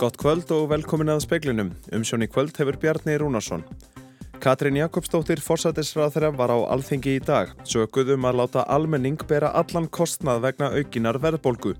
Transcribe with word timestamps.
Gott 0.00 0.16
kvöld 0.16 0.48
og 0.56 0.70
velkomin 0.70 1.10
að 1.12 1.26
speiklinum. 1.26 1.74
Umsjón 1.92 2.22
í 2.24 2.28
kvöld 2.32 2.56
hefur 2.56 2.78
Bjarni 2.80 3.18
Rúnarsson. 3.20 3.66
Katrín 4.40 4.78
Jakobsdóttir 4.78 5.42
forsætisrað 5.44 6.14
þeirra 6.14 6.30
var 6.38 6.52
á 6.56 6.58
alþengi 6.72 7.18
í 7.18 7.20
dag. 7.20 7.50
Sökuðum 7.68 8.24
að 8.24 8.38
láta 8.40 8.62
almenning 8.72 9.20
bera 9.28 9.50
allan 9.60 9.90
kostnað 9.92 10.40
vegna 10.46 10.70
aukinar 10.72 11.18
verðbólgu. 11.20 11.74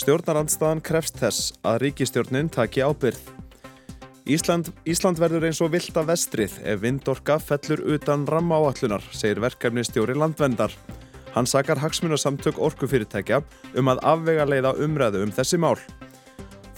Stjórnarandstaðan 0.00 0.80
krefst 0.80 1.20
þess 1.20 1.52
að 1.60 1.82
ríkistjórnin 1.84 2.48
taki 2.48 2.80
ábyrð. 2.80 3.20
Ísland, 4.24 4.72
Ísland 4.88 5.20
verður 5.20 5.50
eins 5.50 5.60
og 5.60 5.74
vilda 5.76 6.06
vestrið 6.08 6.56
ef 6.64 6.80
vindorka 6.80 7.36
fellur 7.36 7.84
utan 7.84 8.24
ramma 8.24 8.62
áallunar, 8.64 9.04
segir 9.12 9.44
verkefni 9.44 9.84
stjóri 9.84 10.16
landvendar. 10.16 10.72
Hann 11.36 11.44
sakar 11.44 11.84
hagsmunasamtök 11.84 12.56
orkufyrirtækja 12.56 13.44
um 13.76 13.92
að 13.92 14.04
afvega 14.16 14.48
leiða 14.48 14.72
umræðu 14.80 15.26
um 15.28 15.36
þessi 15.36 15.60
mál. 15.60 15.76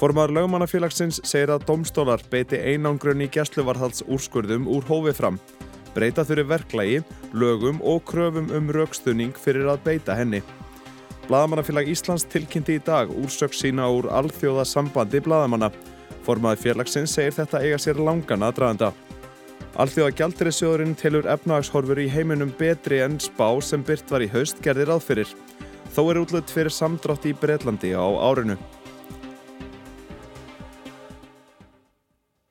Formaður 0.01 0.33
lögmannafélagsins 0.39 1.19
segir 1.29 1.51
að 1.53 1.67
domstólar 1.69 2.23
beiti 2.33 2.57
einangrun 2.57 3.21
í 3.21 3.27
gæsluvarðhalds 3.35 4.07
úrskurðum 4.09 4.65
úr 4.73 4.87
hófi 4.89 5.13
fram. 5.13 5.37
Breyta 5.93 6.25
þurfi 6.25 6.47
verklagi, 6.49 7.03
lögum 7.37 7.83
og 7.85 8.07
kröfum 8.09 8.49
um 8.57 8.71
raukstunning 8.73 9.37
fyrir 9.37 9.69
að 9.69 9.83
beita 9.91 10.17
henni. 10.17 10.41
Blaðamannafélag 11.29 11.93
Íslands 11.93 12.25
tilkynnti 12.33 12.79
í 12.79 12.85
dag 12.87 13.13
úrsök 13.13 13.53
sína 13.53 13.91
úr 13.93 14.09
alþjóða 14.09 14.65
sambandi 14.65 15.21
blaðamanna. 15.21 15.69
Formaður 16.25 16.65
félagsins 16.65 17.13
segir 17.19 17.37
þetta 17.37 17.61
eiga 17.61 17.85
sér 17.85 18.01
langan 18.01 18.49
aðdraðanda. 18.49 18.95
Alþjóða 19.77 20.17
gjaldirisjóðurinn 20.17 20.97
telur 20.97 21.29
efnagshorfur 21.29 22.01
í 22.01 22.09
heiminum 22.09 22.57
betri 22.57 23.05
en 23.05 23.21
spá 23.21 23.53
sem 23.61 23.85
byrt 23.85 24.09
var 24.09 24.25
í 24.25 24.33
haust 24.33 24.65
gerðir 24.65 24.97
aðfyrir. 24.97 25.39
Þó 25.93 26.03
er 26.09 26.25
útlutt 26.25 26.51
fyrir 26.51 26.73
samdrátt 26.73 27.29
í 27.29 27.37
Breitlandi 27.37 27.93
á 27.93 28.09
árinu. 28.09 28.57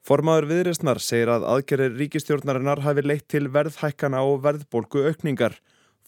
Formaður 0.09 0.47
viðreysnar 0.49 0.97
segir 1.05 1.29
að 1.29 1.43
aðgerðir 1.45 1.91
ríkistjórnarinnar 1.99 2.79
hafi 2.81 3.03
leitt 3.05 3.27
til 3.29 3.43
verðhækkana 3.53 4.23
og 4.25 4.39
verðbólgu 4.41 5.03
aukningar. 5.05 5.59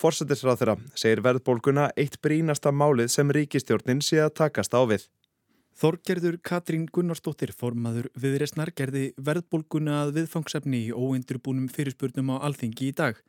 Forsættisráð 0.01 0.55
þeirra 0.57 0.73
segir 0.97 1.19
verðbólguna 1.21 1.83
eitt 1.93 2.15
brínasta 2.25 2.71
málið 2.73 3.11
sem 3.13 3.29
ríkistjórnin 3.29 3.99
sé 4.01 4.17
að 4.23 4.31
takast 4.39 4.73
á 4.73 4.81
við. 4.89 5.03
Þorgerður 5.77 6.39
Katrín 6.41 6.87
Gunnarsdóttir, 6.89 7.53
formaður 7.53 8.07
viðreysnar, 8.17 8.71
gerði 8.73 9.11
verðbólguna 9.21 9.99
að 9.99 10.15
viðfangsefni 10.15 10.79
í 10.87 10.95
óindurbúnum 10.97 11.67
fyrirspurnum 11.69 12.31
á 12.33 12.41
alþingi 12.47 12.87
í 12.89 12.95
dag. 12.97 13.19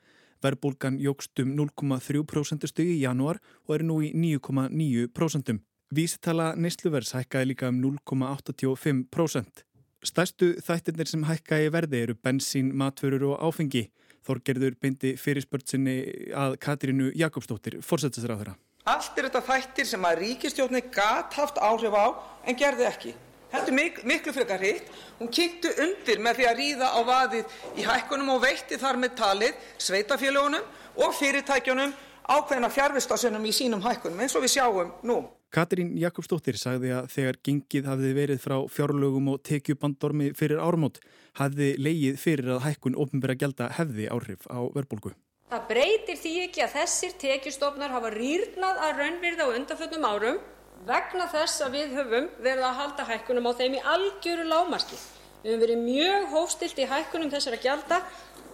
Verðbólgan 0.40 0.96
jógst 1.04 1.42
um 1.44 1.52
0,3% 1.58 2.64
stug 2.70 2.94
í 2.94 3.02
janúar 3.02 3.42
og 3.68 3.76
er 3.76 3.84
nú 3.84 3.98
í 4.00 4.14
9,9%. 4.16 5.60
Vísitala 5.92 6.48
neysluverðs 6.56 7.12
hækkaði 7.18 7.50
líka 7.52 7.68
um 7.68 7.84
0,85%. 7.84 9.66
Stærstu 10.02 10.56
þættirnir 10.58 11.06
sem 11.06 11.22
hækka 11.28 11.60
í 11.62 11.68
verði 11.70 12.00
eru 12.02 12.14
bensín, 12.18 12.72
matförur 12.74 13.28
og 13.30 13.42
áfengi. 13.46 13.84
Þorgerður 14.26 14.74
beindi 14.82 15.12
fyrirspörtsinni 15.18 15.96
að 16.38 16.56
Katrínu 16.62 17.10
Jakobsdóttir, 17.18 17.80
fórsættisra 17.86 18.34
á 18.34 18.38
þeirra. 18.40 18.54
Allt 18.90 19.18
er 19.18 19.28
þetta 19.28 19.42
þættir 19.46 19.86
sem 19.86 20.06
að 20.06 20.22
ríkistjórni 20.24 20.80
gæt 20.90 21.36
haft 21.38 21.60
áhrif 21.62 21.94
á 21.94 22.06
en 22.50 22.58
gerði 22.58 22.86
ekki. 22.88 23.12
Þetta 23.52 23.68
er 23.68 23.76
mik 23.76 24.00
miklu 24.08 24.32
frekar 24.34 24.64
hitt. 24.64 24.88
Hún 25.20 25.30
kynntu 25.30 25.70
undir 25.84 26.22
með 26.24 26.40
því 26.40 26.48
að 26.48 26.58
ríða 26.62 26.88
á 26.88 27.00
vaðið 27.06 27.56
í 27.78 27.84
hækkunum 27.86 28.32
og 28.34 28.40
veitti 28.42 28.78
þar 28.80 28.98
með 29.02 29.14
talið 29.20 29.68
sveitafélagunum 29.86 31.04
og 31.04 31.14
fyrirtækjunum 31.18 31.94
ákveðina 32.32 32.72
fjárvistasunum 32.72 33.46
í 33.46 33.54
sínum 33.54 33.84
hækkunum 33.84 34.24
eins 34.24 34.34
og 34.34 34.46
við 34.46 34.56
sjáum 34.56 34.94
nú. 35.06 35.20
Katrín 35.52 35.98
Jakobsdóttir 36.00 36.56
sagði 36.56 36.94
að 36.96 37.10
þegar 37.12 37.38
gengið 37.44 37.88
hafði 37.90 38.12
verið 38.16 38.38
frá 38.40 38.54
fjárlögum 38.72 39.26
og 39.34 39.42
tekjubandormi 39.44 40.30
fyrir 40.38 40.62
ármót 40.64 41.02
hafði 41.36 41.74
leigið 41.76 42.16
fyrir 42.22 42.48
að 42.54 42.62
hækkun 42.70 42.96
ofnbæra 43.04 43.36
gelda 43.42 43.68
hefði 43.76 44.08
áhrif 44.08 44.48
á 44.48 44.64
verbulgu. 44.72 45.12
Það 45.52 45.68
breytir 45.68 46.18
því 46.22 46.34
ekki 46.46 46.64
að 46.64 46.72
þessir 46.78 47.14
tekjustofnar 47.20 47.92
hafa 47.92 48.14
rýrnað 48.16 48.82
að 48.86 48.96
raunvirða 49.02 49.44
á 49.44 49.54
undanföllnum 49.58 50.08
árum 50.08 50.42
vegna 50.88 51.28
þess 51.36 51.68
að 51.68 51.76
við 51.76 51.96
höfum 52.00 52.32
verið 52.40 52.68
að 52.70 52.78
halda 52.80 53.08
hækkunum 53.12 53.52
á 53.52 53.58
þeim 53.60 53.76
í 53.76 53.86
algjöru 53.92 54.48
lámarki. 54.48 54.96
Við 55.44 55.52
höfum 55.52 55.64
verið 55.66 55.82
mjög 55.84 56.28
hófstilt 56.32 56.80
í 56.80 56.88
hækkunum 56.88 57.36
þessara 57.36 57.60
gjalda 57.60 58.00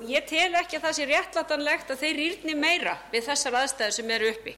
og 0.00 0.06
ég 0.10 0.26
tel 0.26 0.50
ekki 0.58 0.82
að 0.82 0.88
það 0.88 0.98
sé 0.98 1.10
réttlatanlegt 1.14 1.94
að 1.94 2.02
þeir 2.02 2.24
rýrni 2.24 2.58
meira 2.58 2.98
við 3.14 3.30
þessar 3.30 3.62
aðstæður 3.62 4.00
sem 4.02 4.18
eru 4.18 4.34
uppi 4.34 4.57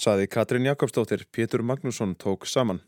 saði 0.00 0.28
Katrín 0.32 0.64
Jakobsdóttir, 0.64 1.26
Pétur 1.32 1.62
Magnússon 1.62 2.14
tók 2.16 2.46
saman. 2.48 2.80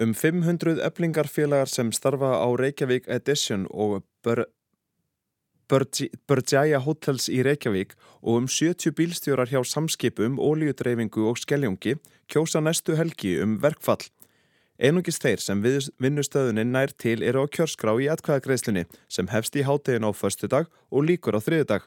Um 0.00 0.14
500 0.14 0.80
eblingarfélagar 0.82 1.68
sem 1.68 1.92
starfa 1.92 2.40
á 2.40 2.48
Reykjavík 2.56 3.06
Edition 3.08 3.66
og 3.70 4.02
Börgjæja 5.70 6.80
Hotels 6.82 7.28
í 7.30 7.42
Reykjavík 7.46 7.94
og 8.22 8.42
um 8.42 8.48
70 8.48 8.94
bílstjórar 8.96 9.52
hjá 9.52 9.60
samskipum, 9.62 10.38
óljudreyfingu 10.40 11.28
og 11.30 11.38
skeljóngi 11.38 11.98
kjósa 12.32 12.62
næstu 12.64 12.96
helgi 12.98 13.36
um 13.42 13.58
verkfall. 13.62 14.02
Einungis 14.80 15.20
þeir 15.20 15.42
sem 15.44 15.62
vinnustöðunni 16.00 16.64
nær 16.64 16.94
til 16.96 17.20
eru 17.22 17.44
á 17.44 17.46
kjörskrá 17.52 17.92
í 18.00 18.08
atkvæðagreislunni 18.08 18.86
sem 19.12 19.28
hefst 19.28 19.58
í 19.60 19.66
hátegin 19.68 20.08
á 20.08 20.10
förstu 20.16 20.48
dag 20.48 20.66
og 20.90 21.04
líkur 21.04 21.36
á 21.36 21.40
þriðu 21.44 21.66
dag. 21.68 21.82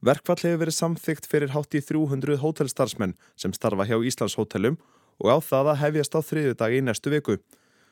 Verkfall 0.00 0.40
hefur 0.40 0.62
verið 0.62 0.76
samþygt 0.78 1.26
fyrir 1.28 1.52
hátt 1.52 1.76
í 1.76 1.80
300 1.84 2.38
hótelstarfsmenn 2.40 3.16
sem 3.36 3.52
starfa 3.52 3.84
hjá 3.84 3.98
Íslands 4.00 4.38
hótelum 4.40 4.78
og 5.20 5.28
á 5.28 5.36
það 5.44 5.72
að 5.74 5.80
hefjast 5.82 6.16
á 6.16 6.20
þriðu 6.24 6.54
dag 6.56 6.72
í 6.72 6.80
næstu 6.80 7.12
viku. 7.12 7.36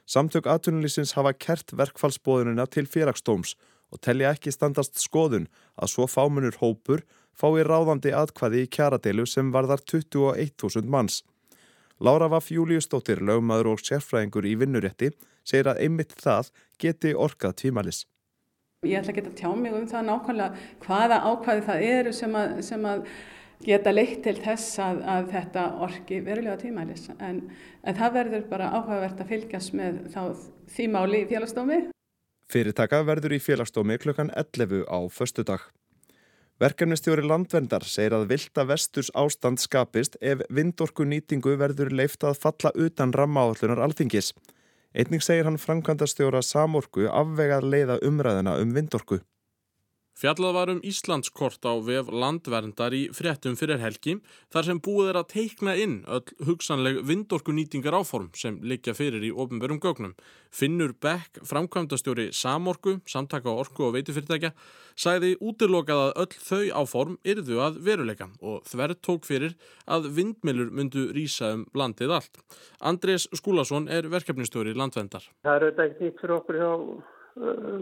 Samtök 0.08 0.48
aðtunulísins 0.48 1.12
hafa 1.18 1.34
kert 1.36 1.74
verkfallsbóðunina 1.76 2.64
til 2.72 2.86
félagsdóms 2.88 3.58
og 3.92 4.00
telja 4.00 4.32
ekki 4.32 4.52
standast 4.54 4.96
skoðun 5.02 5.50
að 5.76 5.92
svo 5.92 6.08
fámunur 6.08 6.56
hópur 6.62 7.04
fái 7.36 7.60
ráðandi 7.68 8.14
atkvæði 8.16 8.64
í 8.64 8.70
kjaradeilu 8.72 9.26
sem 9.28 9.52
varðar 9.52 9.84
21.000 9.84 10.88
manns. 10.88 11.22
Lára 12.00 12.28
Vaff 12.30 12.48
Júliustóttir, 12.54 13.20
lögmaður 13.20 13.74
og 13.74 13.82
sérfræðingur 13.82 14.46
í 14.46 14.54
vinnurétti, 14.56 15.10
segir 15.44 15.68
að 15.72 15.82
einmitt 15.84 16.14
það 16.16 16.52
geti 16.80 17.12
orkað 17.12 17.58
tvímælis. 17.60 18.06
Ég 18.86 18.94
ætla 18.94 19.10
að 19.10 19.32
tjá 19.34 19.48
mig 19.58 19.72
um 19.74 19.88
það 19.90 20.04
nákvæmlega 20.06 20.66
hvaða 20.84 21.16
ákvæði 21.26 21.62
það 21.66 21.80
eru 21.82 22.10
sem 22.14 22.34
að, 22.38 22.52
sem 22.62 22.84
að 22.86 23.00
geta 23.66 23.90
leitt 23.90 24.20
til 24.22 24.34
þess 24.38 24.76
að, 24.78 25.00
að 25.02 25.24
þetta 25.32 25.62
orki 25.82 26.20
verulega 26.22 26.60
tímælis. 26.60 27.08
En, 27.18 27.40
en 27.82 27.96
það 27.98 28.12
verður 28.14 28.44
bara 28.52 28.68
áhugavert 28.76 29.18
að 29.18 29.32
fylgjast 29.32 29.74
með 29.74 29.96
þá 30.12 30.20
því 30.76 30.86
máli 30.94 31.22
í 31.24 31.26
félagsdómi. 31.32 31.78
Fyrirtaka 32.54 33.00
verður 33.08 33.34
í 33.34 33.40
félagsdómi 33.42 33.96
klukkan 33.98 34.30
11 34.38 34.86
á 34.86 34.98
förstu 35.10 35.42
dag. 35.48 35.64
Verkefnistjóri 36.62 37.26
landvendar 37.26 37.82
segir 37.82 38.14
að 38.14 38.28
vilda 38.30 38.62
vesturs 38.70 39.10
ástand 39.18 39.58
skapist 39.58 40.14
ef 40.22 40.46
vindorku 40.54 41.02
nýtingu 41.02 41.58
verður 41.58 41.90
leift 41.90 42.22
að 42.22 42.38
falla 42.46 42.70
utan 42.78 43.10
rammaállunar 43.10 43.82
alþingis. 43.88 44.30
Einning 44.98 45.22
segir 45.22 45.46
hann 45.46 45.60
framkvæmdastjóra 45.62 46.40
samorku 46.42 47.04
afvegað 47.06 47.66
leiða 47.70 47.96
umræðina 48.02 48.56
um 48.58 48.72
vindorku. 48.74 49.20
Fjallað 50.18 50.54
var 50.56 50.70
um 50.72 50.78
Íslandskort 50.82 51.62
á 51.62 51.78
vef 51.78 52.08
landverndar 52.10 52.90
í 52.96 53.04
fréttum 53.14 53.54
fyrir 53.54 53.78
helgi 53.78 54.16
þar 54.50 54.66
sem 54.66 54.78
búið 54.82 55.10
er 55.12 55.18
að 55.20 55.28
teikna 55.30 55.74
inn 55.78 55.92
öll 56.10 56.32
hugsanleg 56.48 56.96
vindorkunýtingar 57.06 57.94
áform 57.94 58.32
sem 58.34 58.56
liggja 58.66 58.96
fyrir 58.98 59.22
í 59.22 59.30
ofnbörum 59.30 59.78
gögnum. 59.78 60.16
Finnur 60.50 60.90
Beck, 60.98 61.38
framkvæmdastjóri 61.46 62.32
Samorku, 62.34 62.96
samtaka 63.06 63.52
orku 63.62 63.84
og 63.86 63.94
veitifyrirtækja, 63.94 64.50
sæði 64.98 65.36
útilokað 65.38 66.02
að 66.08 66.18
öll 66.24 66.42
þau 66.48 66.82
áform 66.82 67.14
yrðu 67.22 67.60
að 67.62 67.78
veruleika 67.86 68.26
og 68.42 68.66
þverð 68.66 68.98
tók 69.06 69.28
fyrir 69.28 69.54
að 69.86 70.08
vindmilur 70.16 70.72
myndu 70.74 71.12
rýsa 71.14 71.52
um 71.60 71.62
landið 71.78 72.16
allt. 72.16 72.42
Andrés 72.82 73.28
Skúlason 73.38 73.86
er 73.86 74.10
verkefnistjóri 74.10 74.74
landvendar. 74.74 75.30
Það 75.46 75.54
er 75.54 75.68
auðvitað 75.68 75.86
ekki 75.92 76.08
nýtt 76.08 76.20
fyrir 76.24 76.36
okkur 76.40 76.58
hjá 76.58 76.72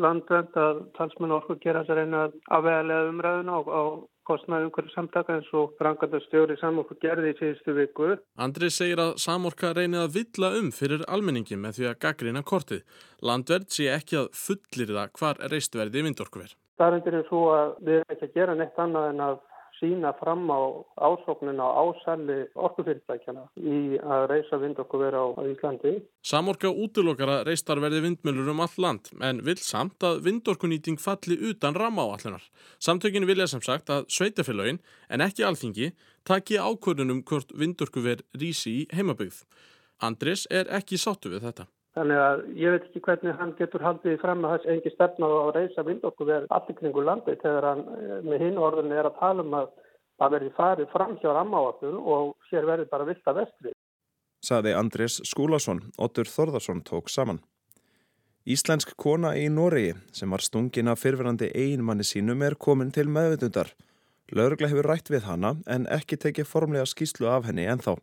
landvend 0.03 0.59
að 0.61 0.83
talsmenn 0.99 1.35
orku 1.37 1.57
gera 1.63 1.83
þess 1.85 1.95
að 1.95 2.01
reyna 2.01 2.27
að 2.27 2.37
afvegalega 2.59 3.09
umræðuna 3.13 3.57
á, 3.57 3.61
á 3.65 3.83
kostnaði 4.27 4.67
umhverju 4.67 4.93
samtaka 4.93 5.37
eins 5.37 5.49
og 5.55 5.75
franganda 5.79 6.21
stjóri 6.25 6.57
samorku 6.61 6.97
gerði 7.03 7.33
í 7.33 7.39
síðustu 7.39 7.75
viku. 7.77 8.13
Andri 8.43 8.71
segir 8.75 9.03
að 9.03 9.17
samorka 9.23 9.73
reynið 9.77 10.03
að 10.03 10.15
villa 10.19 10.53
um 10.61 10.71
fyrir 10.75 11.05
almenningi 11.07 11.59
með 11.61 11.79
því 11.79 11.89
að 11.91 11.99
gaggrina 12.07 12.43
kortið. 12.47 12.83
Landverð 13.23 13.69
sé 13.77 13.91
ekki 13.95 14.21
að 14.23 14.31
fullir 14.45 14.95
það 14.97 15.13
hvar 15.21 15.43
reistverði 15.53 16.07
vindorku 16.09 16.43
verð. 16.43 16.57
Það 16.77 16.99
er 17.09 17.23
svo 17.31 17.43
að 17.55 17.77
við 17.87 18.01
erum 18.01 18.17
ekki 18.17 18.27
að 18.27 18.35
gera 18.41 18.57
neitt 18.59 18.83
annað 18.83 19.13
en 19.13 19.23
að 19.31 19.39
sína 19.81 20.13
fram 20.19 20.49
á 20.49 20.61
ásóknuna 20.97 21.65
á 21.69 21.73
ásæli 21.85 22.39
orkufyrirtækjana 22.55 23.45
í 23.61 23.99
að 24.01 24.27
reysa 24.33 24.59
vindorkuver 24.63 25.15
á 25.15 25.25
Íslandi. 25.45 25.95
Samorka 26.25 26.71
útlokara 26.73 27.43
reistar 27.47 27.81
verði 27.83 28.03
vindmjölur 28.07 28.53
um 28.55 28.65
all 28.65 28.77
land 28.79 29.13
en 29.21 29.45
vil 29.45 29.59
samt 29.61 30.03
að 30.03 30.23
vindorkunýting 30.27 30.99
falli 31.01 31.39
utan 31.51 31.77
ramma 31.77 32.09
á 32.09 32.15
allunar. 32.17 32.45
Samtökin 32.81 33.29
vilja 33.29 33.47
sem 33.47 33.63
sagt 33.63 33.93
að 33.93 34.09
sveitafélagin 34.09 34.83
en 35.11 35.25
ekki 35.25 35.47
alþingi 35.47 35.93
taki 36.25 36.59
ákvörðunum 36.59 37.23
hvort 37.29 37.53
vindorkuver 37.55 38.25
rísi 38.35 38.83
í 38.83 38.87
heimabögð. 38.93 39.45
Andris 40.03 40.45
er 40.51 40.69
ekki 40.69 40.99
sáttu 41.01 41.31
við 41.33 41.49
þetta. 41.49 41.71
Þannig 41.97 42.19
að 42.21 42.41
ég 42.61 42.75
veit 42.75 42.87
ekki 42.91 43.01
hvernig 43.07 43.39
hann 43.39 43.55
getur 43.57 43.85
haldið 43.87 44.19
fram 44.21 44.45
að 44.45 44.55
þess 44.55 44.71
engi 44.75 44.91
stefna 44.93 45.29
á 45.33 45.37
að 45.47 45.55
reysa 45.57 45.85
vindorku 45.87 46.27
verið 46.29 46.51
allir 46.53 46.77
kringu 46.77 47.05
landi 47.07 47.37
þegar 47.41 47.67
hann 47.71 47.85
eh, 47.95 48.19
með 48.27 48.43
hinn 48.45 48.59
orðinni 48.61 48.99
er 49.01 49.09
að 49.09 49.21
tala 49.23 49.45
um 49.47 49.55
að 49.57 49.71
það 50.21 50.35
verði 50.35 50.51
farið 50.59 50.91
fram 50.93 51.15
hjá 51.23 51.31
rammáallun 51.33 51.97
og 52.15 52.35
sér 52.51 52.69
verði 52.69 52.89
bara 52.91 53.07
vilt 53.09 53.31
að 53.33 53.41
vestri. 53.41 53.73
Saði 54.45 54.75
Andrés 54.77 55.17
Skúlason, 55.25 55.81
Otur 55.97 56.29
Þorðarsson 56.29 56.83
tók 56.85 57.09
saman. 57.13 57.41
Íslensk 58.47 58.93
kona 59.01 59.33
í 59.41 59.49
Noregi 59.51 59.97
sem 60.15 60.31
var 60.31 60.45
stungin 60.45 60.93
af 60.93 61.01
fyrfirandi 61.01 61.49
einmanni 61.57 62.05
sínum 62.07 62.45
er 62.45 62.55
komin 62.61 62.93
til 62.95 63.09
meðvitundar. 63.09 63.73
Laurugla 64.37 64.69
hefur 64.69 64.87
rætt 64.93 65.09
við 65.11 65.25
hana 65.27 65.57
en 65.67 65.89
ekki 65.91 66.21
tekið 66.21 66.53
formlega 66.53 66.87
skýslu 66.93 67.27
af 67.33 67.49
henni 67.49 67.65
en 67.67 67.81
þá. 67.81 67.97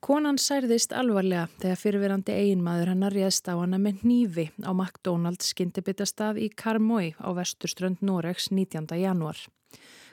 Konan 0.00 0.38
særðist 0.40 0.94
alvarlega 0.96 1.42
þegar 1.60 1.76
fyrirverandi 1.76 2.32
eiginmaður 2.32 2.94
hennar 2.94 3.12
réðst 3.12 3.50
á 3.52 3.54
hana 3.60 3.76
með 3.76 3.98
nýfi 4.08 4.46
á 4.64 4.72
McDonald's 4.72 5.50
skyndibitastað 5.52 6.38
í 6.40 6.46
Karmói 6.56 7.10
á 7.20 7.28
vesturströnd 7.36 8.00
Noregs 8.00 8.48
19. 8.48 8.88
janúar. 8.96 9.36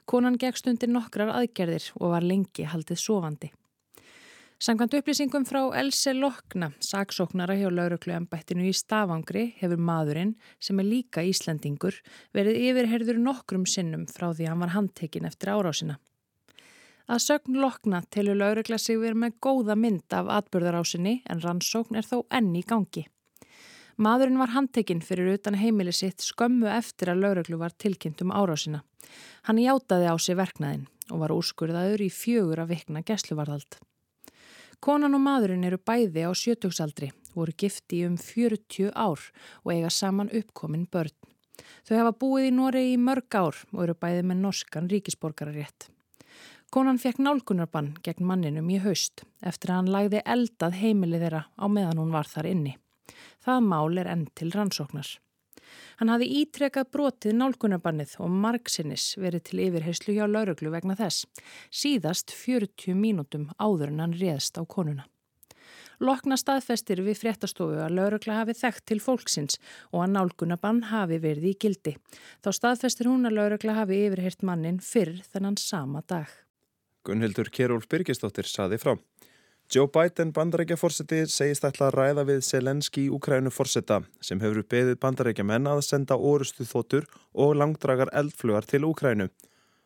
Konan 0.04 0.36
gegst 0.42 0.68
undir 0.68 0.92
nokkrar 0.92 1.32
aðgerðir 1.32 1.88
og 2.02 2.12
var 2.18 2.28
lengi 2.28 2.68
haldið 2.68 3.00
sofandi. 3.00 3.50
Samkvæmt 4.60 4.98
upplýsingum 5.00 5.48
frá 5.48 5.62
Else 5.80 6.12
Lokna, 6.18 6.74
saksóknara 6.84 7.56
hjá 7.56 7.70
laurukluembættinu 7.72 8.68
í 8.68 8.76
Stafangri, 8.76 9.54
hefur 9.62 9.80
maðurinn, 9.80 10.36
sem 10.60 10.84
er 10.84 10.90
líka 10.90 11.24
Íslandingur, 11.24 11.96
verið 12.36 12.60
yfirherður 12.66 13.24
nokkrum 13.24 13.64
sinnum 13.70 14.04
frá 14.12 14.34
því 14.34 14.52
hann 14.52 14.66
var 14.66 14.76
handtekinn 14.76 15.30
eftir 15.30 15.54
árásina. 15.56 16.02
Að 17.08 17.22
sögn 17.24 17.56
Lokna 17.64 18.02
telur 18.12 18.36
laurukla 18.36 18.76
sig 18.82 18.98
verið 19.00 19.22
með 19.22 19.38
góða 19.46 19.78
mynd 19.80 20.12
af 20.12 20.28
atbyrðarásinni 20.42 21.22
en 21.32 21.40
rannsókn 21.40 21.96
er 21.96 22.04
þó 22.04 22.26
enni 22.36 22.60
í 22.60 22.68
gangi. 22.68 23.06
Maðurinn 23.98 24.42
var 24.42 24.52
handtekinn 24.52 25.00
fyrir 25.02 25.32
utan 25.38 25.56
heimili 25.56 25.94
sitt 25.96 26.22
skömmu 26.22 26.68
eftir 26.70 27.14
að 27.14 27.24
lauruklu 27.24 27.58
var 27.58 27.72
tilkynnt 27.80 28.22
um 28.26 28.36
árásina. 28.36 28.84
Hann 29.48 29.64
játaði 29.64 30.12
á 30.12 30.16
sig 30.20 30.36
verknaðinn 30.36 30.86
og 31.08 31.24
var 31.24 31.34
úrskurðaður 31.34 32.04
í 32.06 32.12
fjögur 32.12 32.62
að 32.62 32.76
vikna 32.76 33.06
gæsluvarðald. 33.08 33.80
Konan 34.84 35.16
og 35.16 35.24
maðurinn 35.24 35.66
eru 35.66 35.80
bæði 35.80 36.28
á 36.28 36.32
sjötugsaldri, 36.36 37.14
voru 37.34 37.56
gifti 37.58 38.04
um 38.06 38.20
40 38.20 38.92
ár 38.94 39.32
og 39.64 39.74
eiga 39.74 39.90
saman 39.90 40.30
uppkomin 40.30 40.86
börn. 40.92 41.16
Þau 41.88 41.98
hafa 42.04 42.18
búið 42.20 42.52
í 42.52 42.56
Noregi 42.60 42.94
í 42.94 43.02
mörg 43.02 43.32
ár 43.32 43.64
og 43.72 43.86
eru 43.88 43.96
bæði 43.98 44.28
með 44.28 44.44
norskan 44.44 44.92
ríkisborgararétt. 44.92 45.88
Konan 46.68 46.98
fekk 47.00 47.22
nálgunarbann 47.24 47.94
gegn 48.04 48.26
manninum 48.28 48.68
í 48.68 48.78
haust 48.84 49.22
eftir 49.40 49.72
að 49.72 49.78
hann 49.80 49.92
lagði 49.94 50.20
eldað 50.28 50.74
heimili 50.76 51.20
þeirra 51.22 51.46
á 51.56 51.66
meðan 51.72 52.02
hún 52.02 52.12
var 52.12 52.28
þar 52.28 52.50
inni. 52.50 52.74
Það 53.46 53.62
mál 53.70 54.00
er 54.02 54.10
enn 54.12 54.26
til 54.36 54.50
rannsóknar. 54.52 55.14
Hann 56.00 56.12
hafi 56.12 56.28
ítrekað 56.42 56.90
brotið 56.92 57.38
nálgunarbannið 57.40 58.18
og 58.24 58.34
margsinnis 58.44 59.14
verið 59.16 59.46
til 59.48 59.62
yfirheyslu 59.64 60.16
hjá 60.18 60.26
lauruglu 60.28 60.72
vegna 60.74 60.98
þess, 61.00 61.24
síðast 61.72 62.34
40 62.36 62.98
mínútum 63.00 63.48
áður 63.56 63.94
en 63.94 64.04
hann 64.04 64.18
réðst 64.20 64.60
á 64.60 64.68
konuna. 64.68 65.06
Lokna 66.04 66.36
staðfestir 66.38 67.00
við 67.02 67.22
fréttastofu 67.22 67.80
að 67.82 67.96
laurugla 67.98 68.42
hafi 68.42 68.54
þekkt 68.60 68.86
til 68.92 69.00
fólksins 69.02 69.56
og 69.90 70.04
að 70.04 70.12
nálgunabann 70.18 70.84
hafi 70.92 71.22
verið 71.24 71.48
í 71.54 71.56
gildi. 71.64 71.96
Þá 72.44 72.52
staðfestir 72.60 73.10
hún 73.10 73.26
að 73.26 73.40
laurugla 73.40 73.80
hafi 73.80 74.04
yfirheyrt 74.04 74.46
mannin 74.46 74.84
fyrr 74.84 75.16
þennan 75.32 75.58
sama 75.64 76.04
dag. 76.06 76.28
Gunnhildur 77.08 77.48
Kjærúl 77.48 77.86
Byrkistóttir 77.88 78.50
saði 78.52 78.80
frá. 78.82 78.98
Joe 79.72 79.88
Biden 79.92 80.30
bandarækjaforseti 80.36 81.26
segist 81.28 81.66
ætla 81.68 81.90
að 81.90 81.96
ræða 81.98 82.24
við 82.30 82.44
Selenski 82.48 83.02
í 83.08 83.12
Ukrænu 83.12 83.52
forseta 83.52 83.98
sem 84.24 84.40
hefur 84.40 84.64
beðið 84.64 85.00
bandarækjamenn 85.04 85.68
að 85.68 85.82
senda 85.88 86.16
orustu 86.16 86.64
þóttur 86.68 87.08
og 87.34 87.56
langdragar 87.60 88.12
eldflugar 88.16 88.68
til 88.68 88.88
Ukrænu. 88.88 89.28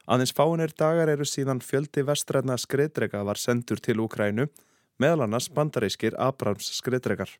Aðeins 0.06 0.36
fáinir 0.38 0.74
dagar 0.78 1.10
eru 1.10 1.26
síðan 1.26 1.64
fjöldi 1.66 2.06
vestræna 2.06 2.60
skreitrega 2.62 3.24
var 3.26 3.42
sendur 3.42 3.82
til 3.82 4.02
Ukrænu, 4.06 4.46
meðal 5.02 5.26
annars 5.26 5.50
bandaræskir 5.50 6.18
Abrams 6.18 6.70
skreitregar. 6.78 7.34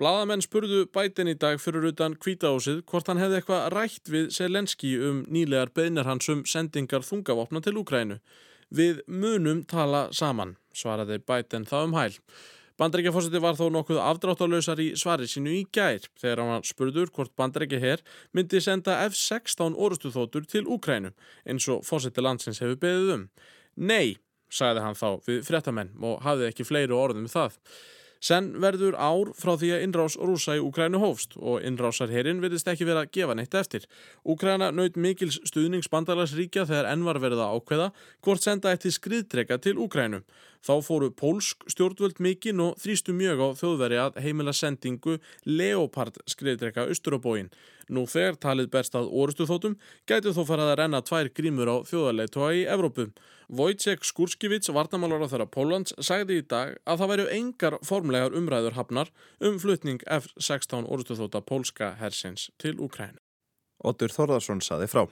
Blaðamenn 0.00 0.42
spurðu 0.42 0.86
Biden 0.90 1.28
í 1.28 1.38
dag 1.38 1.58
fyrir 1.60 1.90
utan 1.90 2.14
kvítahúsið 2.16 2.82
hvort 2.88 3.10
hann 3.10 3.18
hefði 3.20 3.42
eitthvað 3.42 3.66
rætt 3.74 4.10
við 4.10 4.30
Selenski 4.34 4.94
um 5.06 5.26
nýlegar 5.28 5.74
beðnir 5.76 6.08
hans 6.08 6.30
um 6.32 6.46
sendingar 6.48 7.04
þungavopna 7.06 7.62
til 7.62 7.78
Ukrænu. 7.78 8.16
Við 8.70 9.02
munum 9.10 9.64
tala 9.66 10.08
saman, 10.14 10.54
svaraði 10.70 11.18
Biden 11.26 11.66
það 11.66 11.86
um 11.88 11.94
hæl. 11.98 12.18
Bandaríkjafósiti 12.80 13.40
var 13.44 13.58
þó 13.58 13.66
nokkuð 13.74 13.98
afdráttalösar 14.00 14.80
í 14.80 14.86
svari 14.96 15.26
sínu 15.28 15.52
í 15.52 15.64
gær 15.74 16.06
þegar 16.22 16.40
hann 16.46 16.64
spurður 16.64 17.10
hvort 17.12 17.34
bandaríkja 17.36 17.80
herr 17.82 18.04
myndi 18.32 18.62
senda 18.64 18.94
F-16 19.10 19.76
orustuþótur 19.76 20.46
til 20.48 20.64
Úkrænu 20.64 21.10
eins 21.44 21.66
og 21.68 21.84
fósiti 21.84 22.24
landsins 22.24 22.62
hefur 22.64 22.80
beðið 22.80 23.12
um. 23.18 23.26
Nei, 23.76 24.16
sagði 24.48 24.86
hann 24.86 24.96
þá 24.96 25.08
við 25.26 25.42
fréttamenn 25.50 25.92
og 26.00 26.22
hafði 26.24 26.48
ekki 26.48 26.68
fleiri 26.70 26.96
orðum 26.96 27.26
um 27.28 27.34
það. 27.34 27.58
Senn 28.20 28.50
verður 28.60 28.98
ár 29.00 29.30
frá 29.32 29.54
því 29.56 29.70
að 29.74 29.84
innrás 29.86 30.16
rúsa 30.20 30.58
í 30.58 30.60
Úkrænu 30.60 31.00
hófst 31.00 31.38
og 31.40 31.64
innrásarherrin 31.64 32.42
verðist 32.44 32.68
ekki 32.68 32.84
verið 32.84 33.00
að 33.02 33.12
gefa 33.16 33.36
neitt 33.38 33.56
eftir. 33.56 33.86
Úkræna 34.28 34.68
naut 34.76 34.98
mikils 35.00 35.40
stuðningsbandalagsríkja 35.48 36.66
þegar 36.68 36.90
enn 36.92 37.06
var 37.08 37.20
verið 37.22 37.40
að 37.40 37.56
ákveða 37.56 37.88
hvort 38.20 38.44
senda 38.44 38.74
eftir 38.76 38.92
skriðtreka 38.92 39.56
til 39.64 39.78
Úkrænu. 39.80 40.20
Þá 40.60 40.74
fóru 40.84 41.08
pólsk 41.16 41.64
stjórnvöld 41.72 42.18
mikinn 42.20 42.60
og 42.60 42.76
þrýstu 42.82 43.14
mjög 43.16 43.40
á 43.40 43.48
þjóðveri 43.60 44.00
að 44.00 44.18
heimila 44.20 44.52
sendingu 44.52 45.16
Leopard 45.48 46.18
skriðtreka 46.28 46.84
austurabóin. 46.84 47.48
Nú 47.88 48.04
þegar 48.06 48.36
talið 48.44 48.68
berst 48.74 48.94
að 48.94 49.08
orustu 49.08 49.46
þótum 49.48 49.78
gætu 50.06 50.34
þó 50.36 50.42
farað 50.46 50.72
að 50.74 50.78
renna 50.82 51.00
tvær 51.02 51.30
grímur 51.34 51.72
á 51.72 51.76
þjóðarleitóa 51.88 52.50
í 52.60 52.66
Evrópu. 52.70 53.08
Wojciech 53.50 54.04
Skurskivits, 54.06 54.70
varnamálar 54.70 55.24
á 55.26 55.30
þeirra 55.32 55.48
Pólans, 55.50 55.96
sagði 55.98 56.38
í 56.38 56.44
dag 56.46 56.76
að 56.86 57.00
það 57.00 57.10
væru 57.14 57.24
engar 57.34 57.78
formlegar 57.82 58.36
umræður 58.38 58.76
hafnar 58.76 59.10
um 59.42 59.58
flutning 59.58 60.04
F-16 60.06 60.86
orustu 60.86 61.18
þóta 61.18 61.42
pólska 61.42 61.96
hersins 61.98 62.50
til 62.62 62.76
Ukræn. 62.78 63.18
Otur 63.82 64.12
Þorðarsson 64.12 64.62
saði 64.62 64.86
frá. 64.92 65.08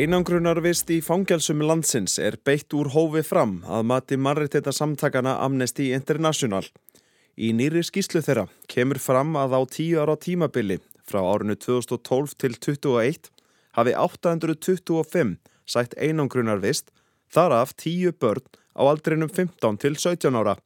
Einangrunarvist 0.00 0.88
í 0.94 1.02
fangelsum 1.04 1.60
landsins 1.66 2.14
er 2.22 2.38
beitt 2.46 2.72
úr 2.72 2.88
hófi 2.94 3.20
fram 3.26 3.58
að 3.68 3.82
mati 3.90 4.16
mannreiteta 4.16 4.72
samtakana 4.72 5.34
Amnesty 5.44 5.90
International. 5.92 6.64
Í 7.36 7.50
nýri 7.58 7.82
skýslu 7.84 8.22
þeirra 8.24 8.46
kemur 8.70 9.00
fram 9.02 9.34
að 9.36 9.58
á 9.58 9.62
tíu 9.74 9.98
ára 10.00 10.14
tímabili 10.16 10.78
frá 11.04 11.20
árinu 11.20 11.58
2012 11.66 12.32
til 12.40 12.56
2021 12.56 13.28
hafi 13.76 13.94
825 14.06 15.34
sætt 15.68 15.98
einangrunarvist 15.98 16.88
þar 17.34 17.58
af 17.58 17.76
tíu 17.76 18.14
börn 18.16 18.46
á 18.72 18.82
aldrinum 18.86 19.28
15 19.28 19.82
til 19.84 19.98
17 20.00 20.38
ára. 20.40 20.56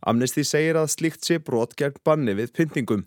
Amnesty 0.00 0.46
segir 0.48 0.80
að 0.80 0.94
slíkt 0.94 1.28
sé 1.28 1.42
brot 1.42 1.76
gegn 1.76 2.00
banni 2.08 2.38
við 2.40 2.56
pyntingum. 2.56 3.04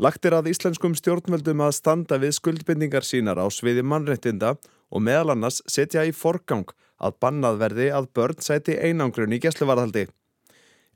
Lagt 0.00 0.24
er 0.24 0.32
að 0.32 0.46
íslenskum 0.48 0.94
stjórnvöldum 0.96 1.60
að 1.60 1.74
standa 1.76 2.16
við 2.22 2.30
skuldbindingar 2.38 3.04
sínar 3.04 3.36
á 3.36 3.44
sviði 3.52 3.82
mannrettinda 3.84 4.54
og 4.88 5.02
meðal 5.04 5.34
annars 5.34 5.58
setja 5.68 6.06
í 6.08 6.12
forgang 6.16 6.70
að 6.96 7.18
bannað 7.20 7.58
verði 7.60 7.88
að 7.92 8.08
börn 8.16 8.40
sæti 8.40 8.78
einangrun 8.80 9.34
í 9.36 9.40
gesluvarðaldi. 9.44 10.06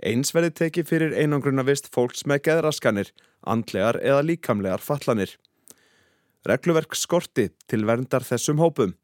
Eins 0.00 0.32
verði 0.32 0.54
teki 0.60 0.86
fyrir 0.88 1.12
einangrunavist 1.20 1.90
fólks 1.92 2.24
með 2.24 2.46
geðraskanir, 2.48 3.10
andlegar 3.44 4.00
eða 4.00 4.22
líkamlegar 4.24 4.80
fallanir. 4.80 5.36
Regluverk 6.48 6.96
skorti 6.96 7.50
til 7.68 7.84
verndar 7.84 8.24
þessum 8.24 8.60
hópum. 8.60 8.96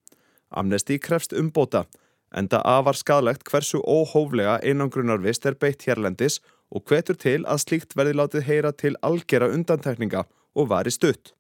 Amnesti 0.49 0.97
krefst 0.99 1.37
umbóta, 1.37 1.85
enda 2.33 2.63
afar 2.65 2.97
skadlegt 2.97 3.45
hversu 3.53 3.85
óhóflega 3.85 4.63
einangrunarvist 4.65 5.45
er 5.45 5.61
beitt 5.61 5.85
hérlendis 5.85 6.41
og 6.41 6.60
hvetur 6.79 7.19
til 7.19 7.41
að 7.51 7.63
slíkt 7.65 7.97
verði 7.99 8.15
látið 8.21 8.47
heyra 8.47 8.71
til 8.73 8.95
algjera 9.03 9.51
undantekninga 9.51 10.25
og 10.55 10.71
vari 10.71 10.93
stutt. 10.95 11.35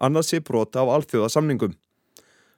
Annað 0.00 0.28
sé 0.28 0.40
brota 0.40 0.80
á 0.80 0.86
alþjóðasamningum. 0.96 1.76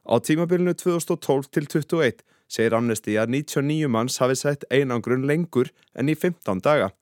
Á 0.06 0.14
tímabilinu 0.20 0.74
2012 0.78 1.50
til 1.50 1.66
2021 1.66 2.22
segir 2.48 2.76
Amnesty 2.76 3.16
að 3.18 3.32
99 3.34 3.88
manns 3.90 4.20
hafi 4.22 4.36
sett 4.38 4.66
einangrun 4.70 5.26
lengur 5.26 5.72
enn 5.94 6.12
í 6.12 6.14
15 6.14 6.62
daga. 6.62 6.92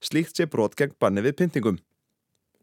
Slíkt 0.00 0.36
sé 0.36 0.46
brot 0.46 0.76
gegn 0.78 0.94
banni 1.00 1.24
við 1.24 1.38
pyntingum. 1.40 1.80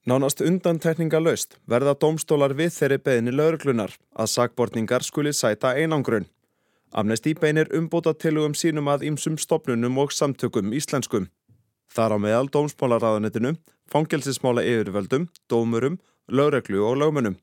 Nánast 0.08 0.40
undantekninga 0.40 1.20
laust 1.20 1.58
verða 1.68 1.98
domstólar 2.00 2.54
við 2.56 2.72
þeirri 2.78 2.98
beðni 3.04 3.34
lauruglunar 3.36 3.98
að 4.16 4.32
sagbortningar 4.32 5.04
skuli 5.04 5.34
sæta 5.36 5.74
einangrun. 5.76 6.30
Amnesty 6.96 7.34
beinir 7.36 7.68
umbóta 7.76 8.14
tilugum 8.16 8.56
sínum 8.56 8.88
að 8.88 9.04
ýmsum 9.10 9.36
stopnunum 9.36 9.98
og 10.00 10.16
samtökum 10.16 10.72
íslenskum. 10.72 11.28
Þar 11.94 12.16
á 12.16 12.18
meðal 12.22 12.48
dómsmálaráðanetinu, 12.54 13.56
fangelsismála 13.92 14.64
yfirvöldum, 14.68 15.28
dómurum, 15.52 16.00
lögreglu 16.28 16.84
og 16.86 16.98
lögmunum. 17.02 17.38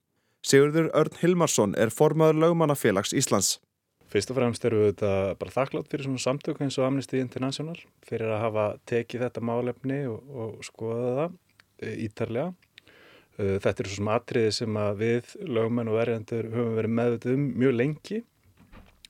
Sigurður 0.44 0.90
Örn 0.92 1.20
Hilmarsson 1.22 1.76
er 1.80 1.92
formaður 1.94 2.42
lögmannafélags 2.42 3.14
Íslands. 3.16 3.56
Fyrst 4.12 4.30
og 4.30 4.36
fremst 4.36 4.66
eru 4.68 4.82
þetta 4.90 5.12
bara 5.40 5.54
þakklátt 5.54 5.88
fyrir 5.90 6.06
svona 6.06 6.20
samtök 6.22 6.60
eins 6.62 6.76
og 6.78 6.84
Amnesty 6.86 7.18
International 7.18 7.78
fyrir 8.06 8.28
að 8.30 8.42
hafa 8.44 8.66
tekið 8.86 9.24
þetta 9.24 9.42
málefni 9.48 10.02
og, 10.10 10.20
og 10.28 10.60
skoða 10.66 11.08
það 11.16 11.32
e, 11.80 11.94
ítarlega. 12.04 12.52
E, 13.38 13.56
þetta 13.64 13.74
er 13.74 13.90
svona 13.90 14.18
atriði 14.20 14.52
sem 14.60 14.78
við 15.00 15.32
lögmenn 15.48 15.90
og 15.90 15.98
verjandur 15.98 16.50
höfum 16.52 16.76
verið 16.78 16.96
meðvitið 17.00 17.34
um 17.38 17.48
mjög 17.64 17.76
lengi 17.80 18.20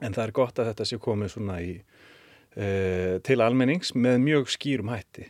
en 0.00 0.14
það 0.14 0.24
er 0.24 0.34
gott 0.38 0.62
að 0.62 0.70
þetta 0.70 0.88
sé 0.88 1.00
komið 1.02 1.34
svona 1.34 1.58
í, 1.66 1.74
til 2.54 3.40
almennings 3.42 3.90
með 3.98 4.20
mjög 4.22 4.50
skýrum 4.54 4.92
hætti 4.92 5.24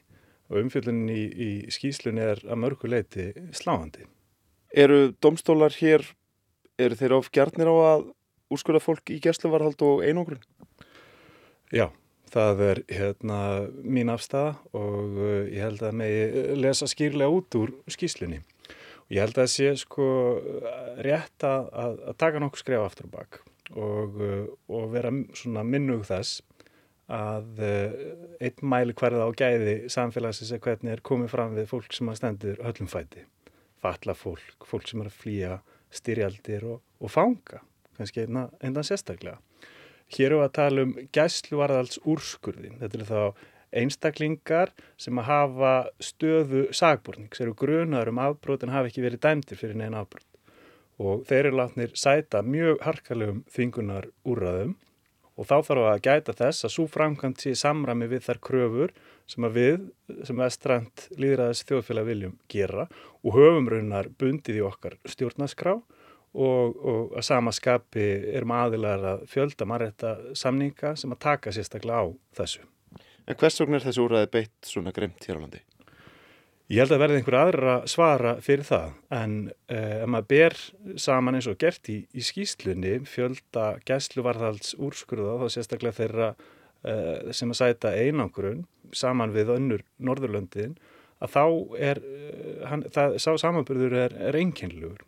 og 0.50 0.60
umfjöldunni 0.60 1.14
í, 1.14 1.24
í 1.24 1.50
skýslunni 1.72 2.22
er 2.22 2.42
að 2.44 2.60
mörguleiti 2.60 3.30
sláandi. 3.56 4.04
Eru 4.74 5.14
domstólar 5.22 5.74
hér, 5.78 6.04
eru 6.78 6.98
þeir 6.98 7.16
of 7.18 7.30
gjarnir 7.34 7.70
á 7.70 7.76
að 7.94 8.08
úrskurða 8.52 8.82
fólk 8.82 9.14
í 9.14 9.20
gæsluvarhald 9.24 9.82
og 9.86 10.02
einogrun? 10.04 10.42
Já, 11.74 11.88
það 12.30 12.64
er 12.68 12.82
hérna 12.92 13.40
mín 13.82 14.12
afstæða 14.12 14.54
og 14.76 15.18
uh, 15.18 15.44
ég 15.48 15.62
held 15.64 15.84
að 15.86 15.98
megi 16.02 16.58
lesa 16.60 16.88
skýrlega 16.90 17.32
út 17.32 17.58
úr 17.58 17.74
skýslunni. 17.90 18.42
Og 19.04 19.16
ég 19.16 19.24
held 19.24 19.36
að 19.36 19.42
það 19.42 19.52
sé 19.54 19.70
sko 19.80 20.08
rétt 21.04 21.46
að, 21.46 21.70
að, 21.72 22.02
taka 22.20 22.42
nokkuð 22.42 22.64
skref 22.64 22.86
aftur 22.86 23.08
og 23.08 23.14
bak 23.16 23.40
og, 23.74 24.20
uh, 24.20 24.44
og 24.70 24.90
vera 24.92 25.14
minnug 25.64 26.04
þess 26.08 26.42
að 27.12 27.60
uh, 27.60 27.94
einn 28.40 28.66
mæli 28.72 28.96
hverða 28.96 29.28
á 29.28 29.30
gæði 29.36 29.74
samfélagsins 29.92 30.52
er 30.54 30.62
hvernig 30.64 30.94
er 30.94 31.04
komið 31.04 31.32
fram 31.34 31.56
við 31.58 31.70
fólk 31.70 31.92
sem 31.92 32.08
að 32.08 32.20
stendur 32.20 32.60
höllum 32.64 32.90
fæti. 32.90 33.24
Fatla 33.84 34.14
fólk, 34.16 34.64
fólk 34.64 34.88
sem 34.88 35.02
er 35.02 35.10
að 35.10 35.18
flýja 35.20 35.56
styrjaldir 35.94 36.64
og, 36.68 36.84
og 37.04 37.12
fanga, 37.12 37.60
kannski 37.98 38.24
einna, 38.24 38.48
einna 38.64 38.84
sérstaklega. 38.86 39.38
Hér 40.14 40.30
eru 40.32 40.44
að 40.44 40.54
tala 40.56 40.84
um 40.86 40.94
gæsluvarðals 41.14 42.00
úrskurðin, 42.08 42.78
þetta 42.80 43.00
er 43.00 43.08
þá 43.08 43.44
einstaklingar 43.74 44.70
sem 45.00 45.18
að 45.18 45.28
hafa 45.28 45.72
stöðu 46.02 46.68
sagbúrning, 46.76 47.32
sem 47.34 47.48
eru 47.48 47.56
grunar 47.58 48.08
um 48.08 48.20
afbrót 48.22 48.64
en 48.64 48.72
hafa 48.72 48.90
ekki 48.90 49.02
verið 49.04 49.24
dæmtir 49.26 49.58
fyrir 49.60 49.80
neina 49.80 50.04
afbrót 50.04 50.28
og 51.02 51.24
þeir 51.28 51.48
eru 51.48 51.58
látnir 51.58 51.94
sæta 51.98 52.42
mjög 52.46 52.82
harkalegum 52.84 53.42
þvingunar 53.50 54.08
úrraðum 54.30 54.74
og 55.34 55.48
þá 55.48 55.56
þarf 55.66 55.88
að 55.90 56.02
gæta 56.06 56.34
þess 56.38 56.66
að 56.66 56.72
svo 56.76 56.86
framkvæmt 56.90 57.42
sé 57.42 57.54
samrami 57.58 58.08
við 58.10 58.26
þær 58.28 58.40
kröfur 58.48 58.94
sem 59.30 59.46
að 59.48 59.58
við, 59.58 59.88
sem 60.26 60.38
vestrænt 60.38 61.06
líðræðis 61.18 61.64
þjóðfélag 61.68 62.08
viljum 62.10 62.36
gera 62.52 62.86
og 63.24 63.36
höfum 63.38 63.70
raunar 63.72 64.10
bundið 64.20 64.60
í 64.60 64.64
okkar 64.66 64.98
stjórnaskrá 65.08 65.74
og, 65.74 66.78
og 66.78 67.16
að 67.18 67.26
sama 67.26 67.54
skapi 67.54 68.06
erum 68.34 68.54
aðilar 68.54 69.08
að 69.14 69.26
fjölda 69.30 69.68
marrætta 69.70 70.16
samninga 70.38 70.94
sem 71.00 71.14
að 71.14 71.22
taka 71.26 71.54
sérstaklega 71.54 72.02
á 72.02 72.06
þessu. 72.38 72.64
En 73.24 73.38
hvers 73.40 73.60
vegna 73.60 73.80
er 73.80 73.86
þessu 73.86 74.04
úræði 74.04 74.32
beitt 74.34 74.68
svona 74.68 74.92
gremt 74.94 75.24
hér 75.24 75.40
á 75.40 75.42
landi? 75.42 75.62
Ég 76.72 76.80
held 76.80 76.94
að 76.96 77.02
verði 77.02 77.18
einhver 77.20 77.34
aðra 77.36 77.72
svara 77.92 78.30
fyrir 78.40 78.64
það 78.64 78.92
en 79.12 79.32
eh, 79.68 79.98
ef 80.00 80.08
maður 80.08 80.28
ber 80.30 80.54
saman 81.04 81.36
eins 81.36 81.48
og 81.50 81.58
gert 81.60 81.90
í, 81.92 81.98
í 82.08 82.22
skýslunni 82.24 82.94
fjölda 83.04 83.74
gæsluvarðalds 83.84 84.72
úrskurða 84.80 85.34
þá 85.42 85.52
sérstaklega 85.52 85.98
þeirra 85.98 86.28
eh, 86.32 87.34
sem 87.36 87.52
að 87.52 87.58
sæta 87.58 87.92
einangrun 87.92 88.62
saman 88.96 89.34
við 89.34 89.52
önnur 89.58 89.84
Norðurlöndin 90.00 90.78
að 91.20 91.34
þá 91.34 91.44
er, 91.90 92.00
eh, 92.00 92.64
hann, 92.70 92.86
það, 92.96 93.18
sá 93.20 93.28
samanbyrður 93.44 93.98
er, 94.06 94.16
er 94.30 94.40
einkennlugur. 94.40 95.04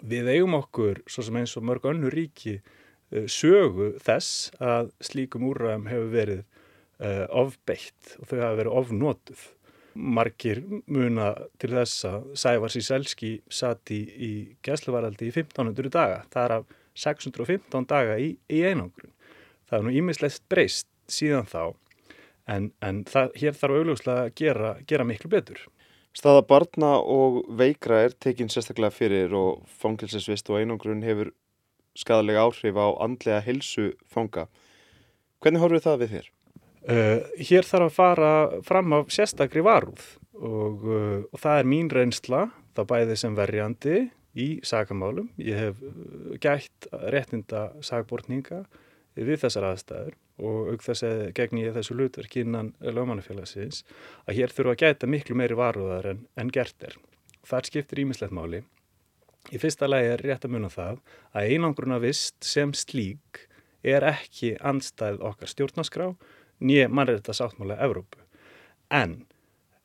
Við 0.00 0.32
eigum 0.32 0.56
okkur, 0.56 1.02
svo 1.12 1.26
sem 1.26 1.36
eins 1.42 1.52
og 1.60 1.68
mörg 1.68 1.84
önnur 1.92 2.16
ríki, 2.16 2.62
sögu 3.30 3.92
þess 4.02 4.48
að 4.58 4.88
slíkum 5.04 5.44
úrræðum 5.46 5.86
hefur 5.86 6.08
verið 6.10 6.40
uh, 6.98 7.26
ofbeitt 7.30 8.16
og 8.18 8.26
þau 8.26 8.40
hafa 8.40 8.56
verið 8.58 8.78
ofnótuð 8.80 9.44
margir 9.96 10.62
muna 10.86 11.32
til 11.60 11.72
þess 11.74 12.06
að 12.08 12.26
Sævar 12.38 12.72
Síselski 12.72 13.32
satt 13.48 13.92
í, 13.94 14.02
gæsluvaraldi 14.66 15.30
í 15.30 15.32
1500 15.34 15.92
daga. 15.92 16.20
Það 16.32 16.44
er 16.44 16.54
af 16.58 16.76
615 16.96 17.88
daga 17.90 18.18
í, 18.20 18.34
í 18.52 18.62
einangrun. 18.66 19.12
Það 19.66 19.78
er 19.78 19.86
nú 19.86 19.96
ímislegt 19.98 20.44
breyst 20.52 20.88
síðan 21.10 21.48
þá 21.50 21.74
en, 22.50 22.70
en 22.84 23.02
það, 23.08 23.32
hér 23.40 23.56
þarf 23.58 23.80
augljóslega 23.80 24.26
að 24.26 24.36
gera, 24.38 24.74
gera 24.88 25.08
miklu 25.08 25.30
betur. 25.32 25.64
Staða 26.16 26.46
barna 26.48 26.94
og 27.02 27.42
veikra 27.58 28.06
er 28.06 28.14
tekinn 28.22 28.48
sérstaklega 28.52 28.94
fyrir 28.94 29.34
og 29.36 29.66
fangilsesvist 29.82 30.48
og 30.48 30.62
einangrun 30.62 31.04
hefur 31.04 31.34
skadalega 31.96 32.46
áhrif 32.46 32.78
á 32.78 32.86
andlega 33.04 33.42
helsu 33.44 33.90
fanga. 34.08 34.46
Hvernig 35.44 35.60
horfið 35.60 35.84
það 35.84 36.00
við 36.02 36.14
þér? 36.14 36.32
Uh, 36.86 37.24
hér 37.42 37.66
þarf 37.66 37.88
að 37.88 37.96
fara 37.96 38.32
fram 38.62 38.92
á 38.94 38.98
sérstakri 39.10 39.62
varúð 39.66 40.04
og, 40.38 40.84
uh, 40.86 41.24
og 41.34 41.40
það 41.42 41.58
er 41.58 41.66
mín 41.72 41.88
reynsla, 41.90 42.44
það 42.78 42.88
bæði 42.92 43.16
sem 43.18 43.34
verjandi 43.34 43.96
í 44.36 44.46
sagamálum. 44.66 45.30
Ég 45.40 45.58
hef 45.58 45.80
eh, 45.82 46.36
gætt 46.44 46.88
réttinda 47.10 47.70
sagbortninga 47.84 48.62
við 49.16 49.40
þessar 49.42 49.70
aðstæður 49.70 50.16
og 50.46 50.70
auk 50.74 50.84
þess 50.84 51.06
að 51.08 51.22
gegn 51.38 51.62
ég 51.62 51.74
þessu 51.74 51.96
hlutverk 51.96 52.38
innan 52.42 52.74
lögmannafélagsins 52.84 53.82
að 54.28 54.42
hér 54.42 54.52
þurfa 54.52 54.74
að 54.76 54.82
gæta 54.84 55.08
miklu 55.08 55.38
meiri 55.40 55.56
varúðar 55.56 56.10
en, 56.12 56.24
en 56.36 56.52
gert 56.52 56.84
er. 56.84 56.98
Það 57.48 57.70
skiptir 57.70 58.02
ímislegt 58.04 58.36
máli. 58.36 58.62
Í 59.54 59.58
fyrsta 59.62 59.88
lagi 59.88 60.12
er 60.12 60.24
rétt 60.26 60.44
að 60.44 60.56
muna 60.56 60.70
það 60.70 61.00
að 61.32 61.52
einangruna 61.54 62.00
vist 62.02 62.36
sem 62.44 62.74
slík 62.76 63.46
er 63.86 64.04
ekki 64.04 64.56
anstæð 64.60 65.22
okkar 65.24 65.52
stjórnaskrá 65.52 66.10
nýja 66.60 66.88
mannreita 66.88 67.34
sáttmála 67.36 67.78
Evrópu. 67.84 68.20
En 68.90 69.24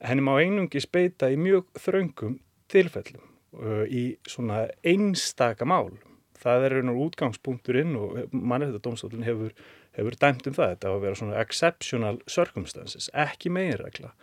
henni 0.01 0.23
má 0.25 0.37
einungi 0.39 0.81
speita 0.81 1.29
í 1.31 1.37
mjög 1.39 1.67
þraungum 1.81 2.39
tilfellum 2.71 3.23
uh, 3.57 3.83
í 3.85 4.15
svona 4.29 4.65
einstaka 4.87 5.67
mál. 5.67 5.93
Það 6.41 6.65
er 6.65 6.75
einhvern 6.79 7.03
útgangspunkturinn 7.05 7.95
og 7.99 8.33
mannreita 8.33 8.81
domstoflun 8.81 9.25
hefur, 9.27 9.53
hefur 9.97 10.17
dæmt 10.21 10.47
um 10.49 10.57
það. 10.57 10.75
Þetta 10.75 10.89
á 10.89 10.93
að 10.93 11.03
vera 11.05 11.19
svona 11.19 11.41
exceptional 11.43 12.21
circumstances, 12.25 13.11
ekki 13.13 13.51
meginregla. 13.53 14.15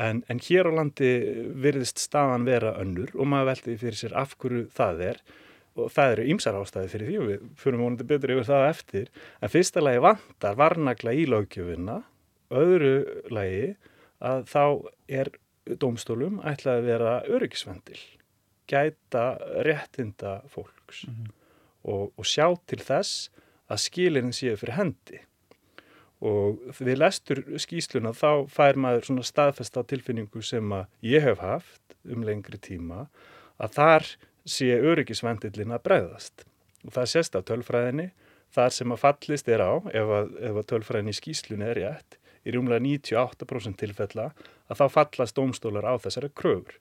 En, 0.00 0.22
en 0.30 0.40
hér 0.40 0.70
á 0.70 0.72
landi 0.72 1.10
virðist 1.60 1.98
staðan 2.00 2.46
vera 2.46 2.76
önnur 2.80 3.10
og 3.18 3.26
maður 3.28 3.50
veldi 3.50 3.78
fyrir 3.80 3.98
sér 3.98 4.14
af 4.16 4.36
hverju 4.38 4.68
það 4.76 5.02
er 5.08 5.22
og 5.78 5.90
það 5.94 6.14
eru 6.14 6.28
ymsar 6.34 6.58
ástæði 6.58 6.92
fyrir 6.92 7.10
því 7.10 7.18
og 7.20 7.28
við 7.28 7.44
fyrir 7.62 7.80
mónandi 7.80 8.06
betur 8.10 8.34
yfir 8.34 8.48
það 8.48 8.68
eftir. 8.70 9.10
En 9.40 9.52
fyrsta 9.52 9.84
lagi 9.84 10.02
vantar 10.04 10.58
varnagla 10.58 11.14
í 11.14 11.26
lögjöfuna 11.30 12.00
öðru 12.50 12.94
lagi 13.30 13.74
að 14.20 14.46
þá 14.50 14.64
er 15.20 15.30
domstólum 15.80 16.40
ætlaði 16.46 16.80
að 16.80 16.88
vera 16.88 17.12
öryggisvendil 17.30 18.00
gæta 18.70 19.24
réttinda 19.66 20.40
fólks 20.48 21.06
mm 21.06 21.14
-hmm. 21.14 21.32
og, 21.82 22.12
og 22.16 22.24
sjá 22.26 22.46
til 22.66 22.78
þess 22.78 23.30
að 23.70 23.82
skilirinn 23.86 24.34
séu 24.34 24.56
fyrir 24.56 24.76
hendi. 24.78 25.20
Og 26.20 26.58
við 26.80 26.98
lestur 27.00 27.38
skýsluna 27.56 28.12
þá 28.12 28.46
fær 28.48 28.76
maður 28.76 29.06
svona 29.06 29.22
staðfesta 29.24 29.82
tilfinningu 29.82 30.42
sem 30.42 30.72
að 30.72 30.86
ég 31.02 31.22
hef 31.22 31.38
haft 31.38 31.96
um 32.04 32.22
lengri 32.22 32.58
tíma 32.58 33.06
að 33.58 33.72
þar 33.78 34.06
sé 34.48 34.70
öryggisvendilin 34.78 35.74
að 35.76 35.84
bregðast. 35.88 36.46
Og 36.86 36.94
það 36.94 37.10
sést 37.12 37.36
á 37.36 37.40
tölfræðinni, 37.44 38.10
þar 38.50 38.74
sem 38.74 38.94
að 38.94 39.02
fallist 39.02 39.50
er 39.52 39.62
á, 39.62 39.72
ef 39.92 40.14
að, 40.16 40.32
ef 40.50 40.60
að 40.62 40.68
tölfræðinni 40.72 41.14
í 41.14 41.18
skýslunni 41.18 41.68
er 41.68 41.80
rétt, 41.80 42.16
í 42.46 42.54
rúmlega 42.54 42.82
98% 42.82 43.78
tilfella 43.80 44.30
að 44.70 44.80
þá 44.80 44.86
fallast 44.96 45.36
domstólar 45.36 45.86
á 45.86 45.94
þessari 46.00 46.30
kröfur. 46.32 46.78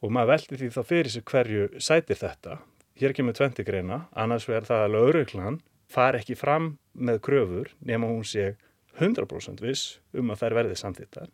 Og 0.00 0.12
maður 0.14 0.34
veldi 0.34 0.60
því 0.60 0.70
þá 0.74 0.82
fyrir 0.86 1.12
sig 1.12 1.24
hverju 1.28 1.68
sætir 1.82 2.20
þetta. 2.20 2.60
Hér 2.98 3.14
kemur 3.14 3.36
20 3.36 3.66
greina, 3.66 4.06
annars 4.16 4.48
verður 4.48 4.70
það 4.70 4.84
að 4.84 4.94
lauruglan 4.94 5.60
far 5.88 6.16
ekki 6.18 6.36
fram 6.38 6.76
með 6.94 7.20
kröfur 7.26 7.72
nema 7.84 8.08
hún 8.10 8.24
sé 8.26 8.54
100% 8.98 9.62
viss 9.62 9.98
um 10.16 10.32
að 10.32 10.42
þær 10.42 10.56
verði 10.58 10.78
samþittar. 10.78 11.28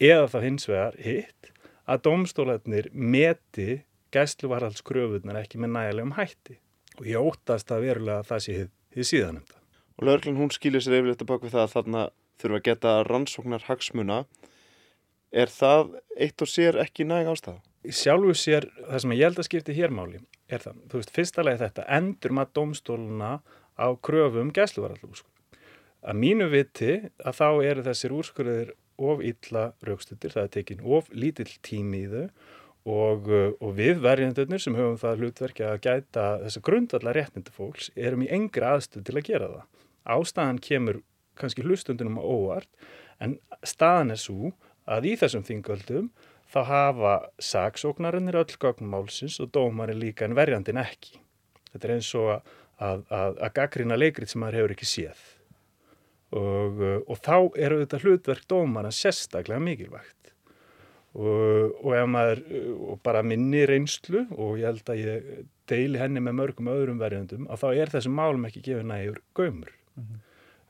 Eða 0.00 0.28
þá 0.32 0.38
hins 0.44 0.68
vegar 0.70 0.98
hitt 1.02 1.50
að 1.90 2.04
domstólarnir 2.06 2.88
meti 2.92 3.82
gæsluvarhaldskröfunar 4.14 5.38
ekki 5.40 5.60
með 5.62 5.74
nægilegum 5.76 6.16
hætti 6.18 6.58
og 6.98 7.08
ég 7.08 7.30
óttast 7.30 7.70
að 7.72 7.86
verulega 7.86 8.20
að 8.20 8.30
það 8.30 8.44
sé 8.44 8.56
þið 8.94 9.08
síðan 9.10 9.40
um 9.40 9.46
það. 9.46 9.60
Og 10.00 10.06
lögurlun 10.08 10.40
hún 10.40 10.52
skýlir 10.54 10.84
sér 10.84 10.98
yfirleitt 10.98 11.24
að 11.24 11.30
baka 11.30 11.46
við 11.46 11.54
það 11.54 11.64
að 11.64 11.74
þarna 11.74 12.04
þurfa 12.40 12.58
að 12.58 12.66
geta 12.68 12.94
rannsóknar 13.06 13.66
hagsmuna. 13.68 14.18
Er 15.30 15.52
það 15.52 15.96
eitt 16.16 16.42
og 16.42 16.50
sér 16.50 16.78
ekki 16.82 17.06
næg 17.06 17.30
ástæða? 17.30 17.60
Sjálfu 17.80 18.34
sér, 18.36 18.66
það 18.88 19.02
sem 19.04 19.14
ég 19.16 19.24
held 19.24 19.40
að 19.40 19.48
skipti 19.48 19.76
hérmáli 19.76 20.20
er 20.52 20.60
það, 20.60 20.80
þú 20.90 21.00
veist, 21.00 21.12
fyrsta 21.16 21.44
lagi 21.46 21.60
þetta 21.62 21.86
endur 21.96 22.34
maður 22.36 22.54
domstóluna 22.58 23.30
á 23.80 23.88
kröfum 24.04 24.50
gæsluvarhaldskröfu. 24.56 25.28
Að 26.00 26.16
mínu 26.16 26.48
viti 26.52 26.92
að 27.20 27.36
þá 27.36 27.48
eru 27.70 27.84
þessir 27.86 28.14
úrskurðir 28.16 28.72
of 29.00 29.22
illa 29.24 29.70
raukstutir, 29.84 30.32
það 30.32 30.46
er 30.46 30.52
tekin 30.56 30.82
of 30.84 31.08
lítill 31.12 31.52
tími 31.64 32.04
í 32.04 32.10
þau 32.10 32.26
og, 32.90 33.28
uh, 33.30 33.52
og 33.62 33.76
við 33.78 34.00
verjendurnir 34.04 34.62
sem 34.62 34.76
höfum 34.76 34.98
það 35.00 35.22
hlutverki 35.22 35.66
að 35.66 35.78
gæta 35.86 36.26
þessa 36.44 36.62
grundvallar 36.66 37.18
réttindu 37.18 37.54
fólks 37.54 37.90
erum 37.94 38.24
í 38.26 38.30
engra 38.34 38.74
aðstöð 38.76 39.06
til 39.06 39.16
að 39.16 39.28
gera 39.28 39.50
það. 39.52 39.64
Ástæðan 40.16 40.60
kemur 40.64 41.00
kannski 41.38 41.64
hlustundunum 41.64 42.18
á 42.18 42.24
óvart 42.24 42.70
en 43.22 43.38
staðan 43.62 44.14
er 44.16 44.20
svo 44.20 44.52
að 44.90 45.10
í 45.12 45.16
þessum 45.20 45.46
þingöldum 45.46 46.08
þá 46.50 46.60
hafa 46.66 47.16
saksóknarinnir 47.38 48.40
öll 48.40 48.56
gögnum 48.58 48.90
málsins 48.96 49.38
og 49.40 49.52
dómarinn 49.54 50.00
líka 50.02 50.26
en 50.26 50.34
verjandin 50.38 50.80
ekki. 50.82 51.20
Þetta 51.70 51.86
er 51.86 51.94
eins 51.94 52.14
og 52.18 52.32
að, 52.34 52.56
að, 52.80 53.04
að, 53.20 53.36
að 53.46 53.52
gaggrina 53.60 54.00
leikrit 54.00 54.32
sem 54.32 54.42
maður 54.42 54.62
hefur 54.62 54.74
ekki 54.74 54.90
séð 54.90 55.28
og, 56.30 56.78
uh, 56.78 56.98
og 57.10 57.18
þá 57.18 57.36
eru 57.58 57.80
þetta 57.82 58.00
hlutverk 58.04 58.48
dómarinn 58.50 58.94
sérstaklega 58.94 59.62
mikilvægt 59.62 60.19
og, 61.18 61.76
og 61.82 61.94
ef 61.96 62.08
maður 62.10 62.42
og 62.86 63.00
bara 63.02 63.22
minni 63.26 63.64
reynslu 63.66 64.24
og 64.36 64.60
ég 64.60 64.68
held 64.70 64.92
að 64.92 65.00
ég 65.02 65.30
deili 65.70 66.00
henni 66.00 66.22
með 66.22 66.36
mörgum 66.38 66.70
öðrum 66.70 67.00
verjandum 67.00 67.48
að 67.50 67.64
þá 67.64 67.68
er 67.72 67.92
þessum 67.94 68.18
málum 68.18 68.46
ekki 68.46 68.62
gefið 68.68 68.86
nægur 68.90 69.22
gömur 69.38 69.72
mm 69.72 70.04
-hmm. 70.04 70.20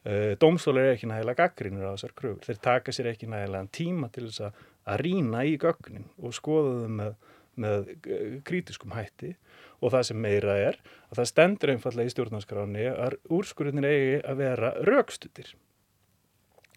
uh, 0.09 0.33
dómstólar 0.41 0.89
er 0.89 0.95
ekki 0.97 1.11
nægilega 1.11 1.43
gaggrínur 1.45 1.89
á 1.89 1.95
þessar 1.95 2.17
kröfur. 2.17 2.45
Þeir 2.47 2.63
taka 2.63 2.93
sér 2.93 3.13
ekki 3.13 3.27
nægilega 3.27 3.67
tíma 3.73 4.09
til 4.13 4.27
þess 4.29 4.41
að, 4.41 4.53
að 4.87 5.01
rína 5.05 5.45
í 5.45 5.57
gögnin 5.59 6.09
og 6.19 6.35
skoða 6.35 6.73
þau 6.81 6.89
með, 6.89 7.15
með 7.57 7.89
kritiskum 8.45 8.97
hætti. 8.97 9.37
Og 9.81 9.93
það 9.93 10.03
sem 10.03 10.21
meira 10.21 10.57
er 10.57 10.77
að 11.09 11.17
það 11.17 11.25
stendur 11.25 11.71
einfallega 11.71 12.07
í 12.07 12.13
stjórnarskráni 12.13 12.87
að 12.89 13.17
úrskurðin 13.33 13.85
eigi 13.85 14.21
að 14.25 14.37
vera 14.37 14.75
raukstutir 14.85 15.55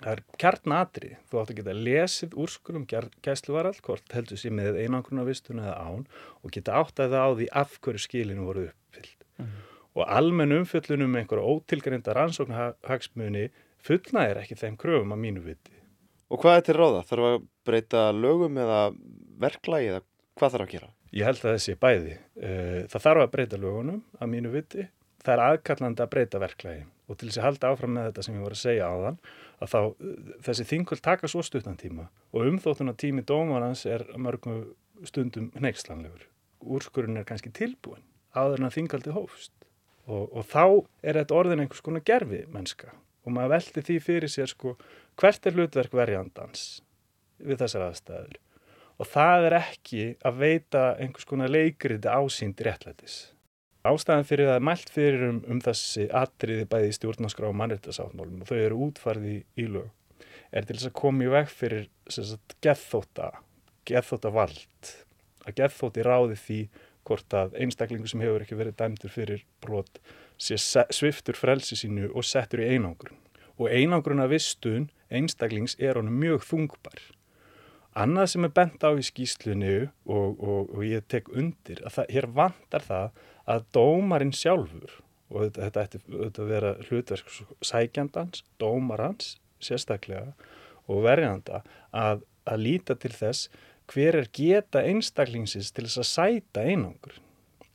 Það 0.02 0.12
er 0.12 0.22
kjarnatri, 0.42 1.10
þú 1.30 1.40
átt 1.40 1.52
að 1.54 1.60
geta 1.60 1.76
lesið 1.78 2.34
úrskurum 2.44 2.86
gæsluvarall, 2.90 3.78
hvort 3.86 4.16
heldur 4.16 4.40
sér 4.42 4.56
með 4.58 4.80
einangrunarvistun 4.82 5.62
eða 5.62 5.76
án 5.80 6.08
og 6.42 6.56
geta 6.56 6.80
átt 6.80 7.00
að 7.04 7.14
það 7.14 7.28
á 7.28 7.30
því 7.38 7.48
af 7.62 7.78
hverju 7.86 8.02
skilinu 8.02 8.48
voru 8.48 8.66
uppfyllt. 8.72 9.28
Mm 9.38 9.46
-hmm. 9.46 9.70
Og 9.94 10.10
almenn 10.10 10.58
umfyllunum 10.58 11.16
einhverja 11.16 11.46
ótilgreinda 11.46 12.16
rannsóknarhagsmunni 12.18 13.50
fullnaðir 13.78 14.42
ekki 14.42 14.56
þeim 14.56 14.78
kröfum 14.78 15.14
að 15.14 15.24
mínu 15.26 15.44
viti. 15.46 15.78
Og 16.32 16.42
hvað 16.42 16.58
er 16.58 16.66
til 16.66 16.76
ráða? 16.76 17.06
Þarf 17.06 17.24
að 17.30 17.48
breyta 17.66 18.12
lögum 18.12 18.58
eða 18.58 18.80
verklagi 19.40 19.92
eða 19.92 20.02
hvað 20.40 20.52
þarf 20.52 20.66
að 20.66 20.74
gera? 20.74 20.90
Ég 21.14 21.26
held 21.26 21.44
að 21.46 21.54
þessi 21.54 21.76
bæði. 21.78 22.18
Eh, 22.42 22.82
það 22.90 23.06
þarf 23.06 23.22
að 23.22 23.32
breyta 23.36 23.58
lögunum 23.58 24.04
að 24.20 24.32
mínu 24.34 24.50
viti. 24.50 24.88
Það 25.24 25.34
er 25.34 25.44
aðkallandi 25.48 26.04
að 26.04 26.10
breyta 26.10 26.40
verklagi 26.40 26.86
og 27.08 27.20
til 27.20 27.30
þess 27.30 27.42
að 27.42 27.48
halda 27.48 27.72
áfram 27.74 27.94
með 27.98 28.08
þetta 28.10 28.26
sem 28.26 28.36
ég 28.38 28.46
voru 28.46 28.58
að 28.58 28.64
segja 28.64 28.88
á 28.90 28.96
þann 29.04 29.18
að 29.62 29.74
þá 29.74 29.80
þessi 30.48 30.66
þingul 30.70 31.00
taka 31.04 31.30
svo 31.30 31.44
stuttan 31.46 31.78
tíma 31.80 32.08
og 32.34 32.48
umþóttuna 32.50 32.96
tími 32.98 33.26
dómarans 33.28 33.86
er 33.90 34.06
mörgum 34.18 34.64
stundum 35.08 35.52
neikslanlegur. 35.60 36.28
Úrskurinn 36.64 37.20
er 37.20 37.28
kannski 37.28 37.52
tilbúin 37.54 38.04
áður 38.34 38.62
en 38.62 38.70
að 38.70 38.78
þingaldi 38.78 39.14
hófst. 39.16 39.54
Og, 40.04 40.28
og 40.36 40.48
þá 40.50 40.64
er 41.06 41.20
þetta 41.22 41.36
orðin 41.38 41.64
einhvers 41.64 41.84
konar 41.84 42.04
gerfi 42.04 42.44
mennska 42.52 42.92
og 43.24 43.32
maður 43.32 43.54
veldi 43.54 43.84
því 43.88 44.00
fyrir 44.04 44.32
sér 44.32 44.50
sko 44.52 44.74
hvert 45.20 45.46
er 45.48 45.56
hlutverk 45.56 45.94
verjandans 45.96 46.82
við 47.40 47.62
þessar 47.64 47.88
aðstæður? 47.88 48.42
Og 49.00 49.10
það 49.10 49.48
er 49.48 49.56
ekki 49.58 50.04
að 50.28 50.42
veita 50.44 50.82
einhvers 51.00 51.28
konar 51.30 51.52
leikriti 51.52 52.12
ásýnd 52.12 52.60
réttlætis 52.68 53.33
Ástæðan 53.84 54.28
fyrir 54.28 54.54
er 54.54 54.64
mælt 54.64 54.92
fyrir 54.94 55.26
um, 55.28 55.42
um 55.52 55.60
þessi 55.64 56.08
atriði 56.16 56.68
bæði 56.72 56.94
stjórnarskrá 56.96 57.50
og 57.50 57.58
mannrættasáttmálum 57.60 58.46
og 58.46 58.48
þau 58.48 58.60
eru 58.62 58.80
útfarði 58.88 59.42
í 59.60 59.68
lög 59.68 59.92
er 60.54 60.68
til 60.68 60.78
þess 60.78 60.90
að 60.92 60.98
koma 61.00 61.26
í 61.26 61.32
veg 61.34 61.50
fyrir 61.50 61.88
gethóta, 62.64 63.32
gethóta 63.90 64.32
vald, 64.34 64.92
að 65.44 65.58
gethóti 65.58 66.06
ráði 66.06 66.38
því 66.40 66.60
hvort 67.04 67.36
að 67.36 67.58
einstaklingu 67.60 68.08
sem 68.08 68.22
hefur 68.24 68.46
ekki 68.46 68.58
verið 68.60 68.78
dæmtur 68.80 69.12
fyrir 69.12 69.44
brot 69.64 70.00
sé 70.40 70.58
sviftur 70.60 71.38
frelsi 71.38 71.78
sínu 71.80 72.12
og 72.14 72.26
settur 72.28 72.64
í 72.64 72.70
einangrun 72.76 73.20
og 73.58 73.68
einangrun 73.70 74.24
að 74.24 74.38
vistun 74.38 74.88
einstaklings 75.14 75.76
er 75.78 76.00
honum 76.00 76.16
mjög 76.18 76.46
þungbar. 76.48 77.02
Annað 77.94 78.32
sem 78.32 78.48
er 78.48 78.54
bent 78.56 78.82
á 78.82 78.90
í 78.98 79.04
skýslunu 79.06 79.76
og, 80.10 80.40
og, 80.42 80.72
og 80.74 80.82
ég 80.88 81.06
tek 81.06 81.30
undir 81.30 81.84
að 81.86 82.00
það, 82.00 82.08
hér 82.16 82.28
vantar 82.40 82.86
það 82.88 83.20
að 83.50 83.66
dómarinn 83.76 84.36
sjálfur 84.36 85.00
og 85.34 85.56
þetta 85.56 85.86
ætti 85.88 86.02
að 86.30 86.50
vera 86.50 86.74
hlutverk 86.88 87.32
sækjandans, 87.66 88.44
dómarans 88.62 89.36
sérstaklega 89.64 90.34
og 90.92 91.04
verjanda 91.06 91.64
að, 91.92 92.24
að 92.46 92.66
líta 92.68 92.98
til 93.00 93.14
þess 93.16 93.50
hver 93.92 94.18
er 94.22 94.30
geta 94.32 94.84
einstaklingsins 94.86 95.74
til 95.74 95.88
þess 95.88 96.02
að 96.04 96.10
sæta 96.10 96.64
einangur. 96.64 97.20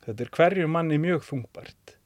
Þetta 0.07 0.25
er 0.25 0.35
hverju 0.39 0.69
manni 0.73 0.99
mjög 1.01 1.27
þungbart. 1.29 1.97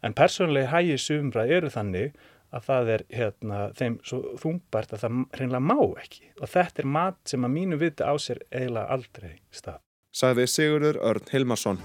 En 0.00 0.16
persónlega 0.16 0.72
hægi 0.72 0.96
sumra 1.00 1.44
eru 1.44 1.68
þannig 1.72 2.14
að 2.50 2.64
það 2.66 2.92
er 2.94 3.04
hérna, 3.14 3.58
þeim 3.78 3.98
svo 4.06 4.22
þungbart 4.40 4.94
að 4.96 5.04
það 5.04 5.20
reynilega 5.38 5.66
má 5.68 6.00
ekki. 6.02 6.32
Og 6.40 6.50
þetta 6.50 6.82
er 6.82 6.90
mat 6.96 7.20
sem 7.28 7.46
að 7.46 7.54
mínu 7.58 7.80
viti 7.82 8.06
á 8.06 8.14
sér 8.18 8.42
eiginlega 8.48 8.96
aldrei 8.96 9.36
stað. 9.54 9.84
Sæði 10.10 10.48
Sigurður 10.50 10.98
Örn 11.12 11.30
Hilmarsson. 11.30 11.84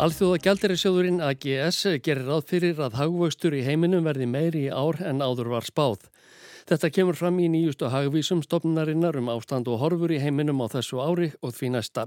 Alþjóða 0.00 0.38
gældirisjóðurinn 0.40 1.18
AGS 1.20 1.82
gerir 2.00 2.24
ráð 2.24 2.46
fyrir 2.48 2.78
að 2.80 2.94
hagvöxtur 2.96 3.52
í 3.52 3.58
heiminum 3.66 4.06
verði 4.08 4.24
meiri 4.32 4.62
í 4.64 4.68
ár 4.72 4.96
en 5.04 5.18
áður 5.20 5.50
var 5.52 5.66
spáð. 5.66 6.06
Þetta 6.70 6.88
kemur 6.96 7.18
fram 7.18 7.36
í 7.36 7.50
nýjustu 7.52 7.90
hagvísum 7.92 8.40
stopnarinnar 8.40 9.18
um 9.20 9.28
ástand 9.28 9.66
og 9.68 9.82
horfur 9.82 10.14
í 10.16 10.20
heiminum 10.22 10.62
á 10.64 10.72
þessu 10.72 11.02
ári 11.04 11.26
og 11.44 11.52
því 11.52 11.68
næsta. 11.74 12.06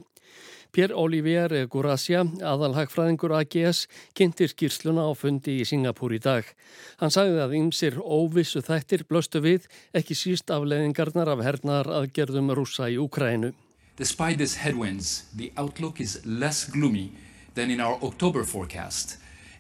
Pierre-Olivier 0.74 1.54
Guracia, 1.70 2.24
aðalhagfræðingur 2.42 3.36
AGS, 3.38 3.84
kynntir 4.18 4.50
skýrsluna 4.50 5.06
á 5.06 5.14
fundi 5.14 5.60
í 5.62 5.68
Singapúr 5.70 6.16
í 6.18 6.20
dag. 6.24 6.50
Hann 6.98 7.14
sagði 7.14 7.44
að 7.44 7.54
ymsir 7.60 8.00
óvissu 8.02 8.64
þættir 8.66 9.04
blöstu 9.06 9.44
við, 9.44 9.68
ekki 9.94 10.18
síst 10.18 10.50
afleðingarnar 10.50 11.30
af 11.36 11.46
hernaðar 11.46 11.92
aðgerðum 12.00 12.50
rúsa 12.58 12.90
í 12.90 12.98
Úkrænu. 12.98 13.54
Despite 14.02 14.42
these 14.42 14.66
headwinds, 14.66 15.30
the 15.38 15.54
outlook 15.62 16.02
is 16.02 16.18
less 16.26 16.66
gloomy 16.66 17.12
than 17.56 17.72
in 17.72 17.80
our 17.80 17.98
October 18.02 18.44
forecast 18.44 19.18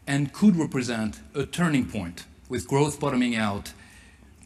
and 0.07 0.33
could 0.33 0.55
represent 0.55 1.21
a 1.35 1.45
turning 1.45 1.85
point 1.85 2.25
with 2.49 2.67
growth 2.67 2.99
bottoming 2.99 3.35
out 3.35 3.73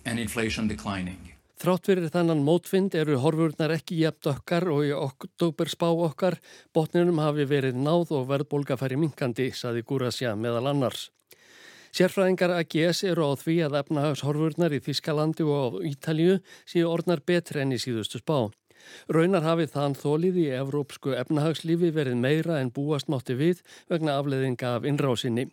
and 0.06 0.20
inflation 0.20 0.68
declining. 0.68 1.28
Þrátt 1.58 1.88
fyrir 1.90 2.12
þannan 2.14 2.44
mótfind 2.46 2.94
eru 2.94 3.16
horfurnar 3.18 3.72
ekki 3.74 3.98
jæft 4.04 4.28
okkar 4.30 4.68
og 4.70 4.84
í 4.86 4.92
oktober 4.94 5.66
spá 5.72 5.88
okkar 5.90 6.38
botninum 6.70 7.18
hafi 7.18 7.48
verið 7.50 7.80
náð 7.82 8.14
og 8.20 8.28
verðbólgafæri 8.30 9.00
minkandi, 9.02 9.50
saði 9.58 9.82
Gúrasja 9.82 10.36
meðal 10.38 10.70
annars. 10.70 11.08
Sérfræðingar 11.98 12.54
AGS 12.60 13.02
eru 13.10 13.26
á 13.26 13.34
því 13.42 13.56
að 13.66 13.80
efnahagshorfurnar 13.80 14.76
í 14.78 14.84
Þískalandi 14.86 15.48
og 15.50 15.82
á 15.82 15.90
Ítalju 15.90 16.38
séu 16.70 16.86
orðnar 16.92 17.24
betri 17.26 17.64
enn 17.64 17.74
í 17.74 17.82
síðustu 17.82 18.22
spá. 18.22 18.52
Raunar 19.08 19.46
hafið 19.46 19.74
þann 19.74 19.96
þólið 19.98 20.40
í 20.42 20.46
evrópsku 20.58 21.14
efnahagslífi 21.16 21.94
verið 21.96 22.20
meira 22.20 22.60
en 22.62 22.72
búast 22.76 23.10
mátti 23.12 23.38
við 23.40 23.64
vegna 23.92 24.18
afleðinga 24.20 24.76
af 24.78 24.88
innrásinni. 24.88 25.48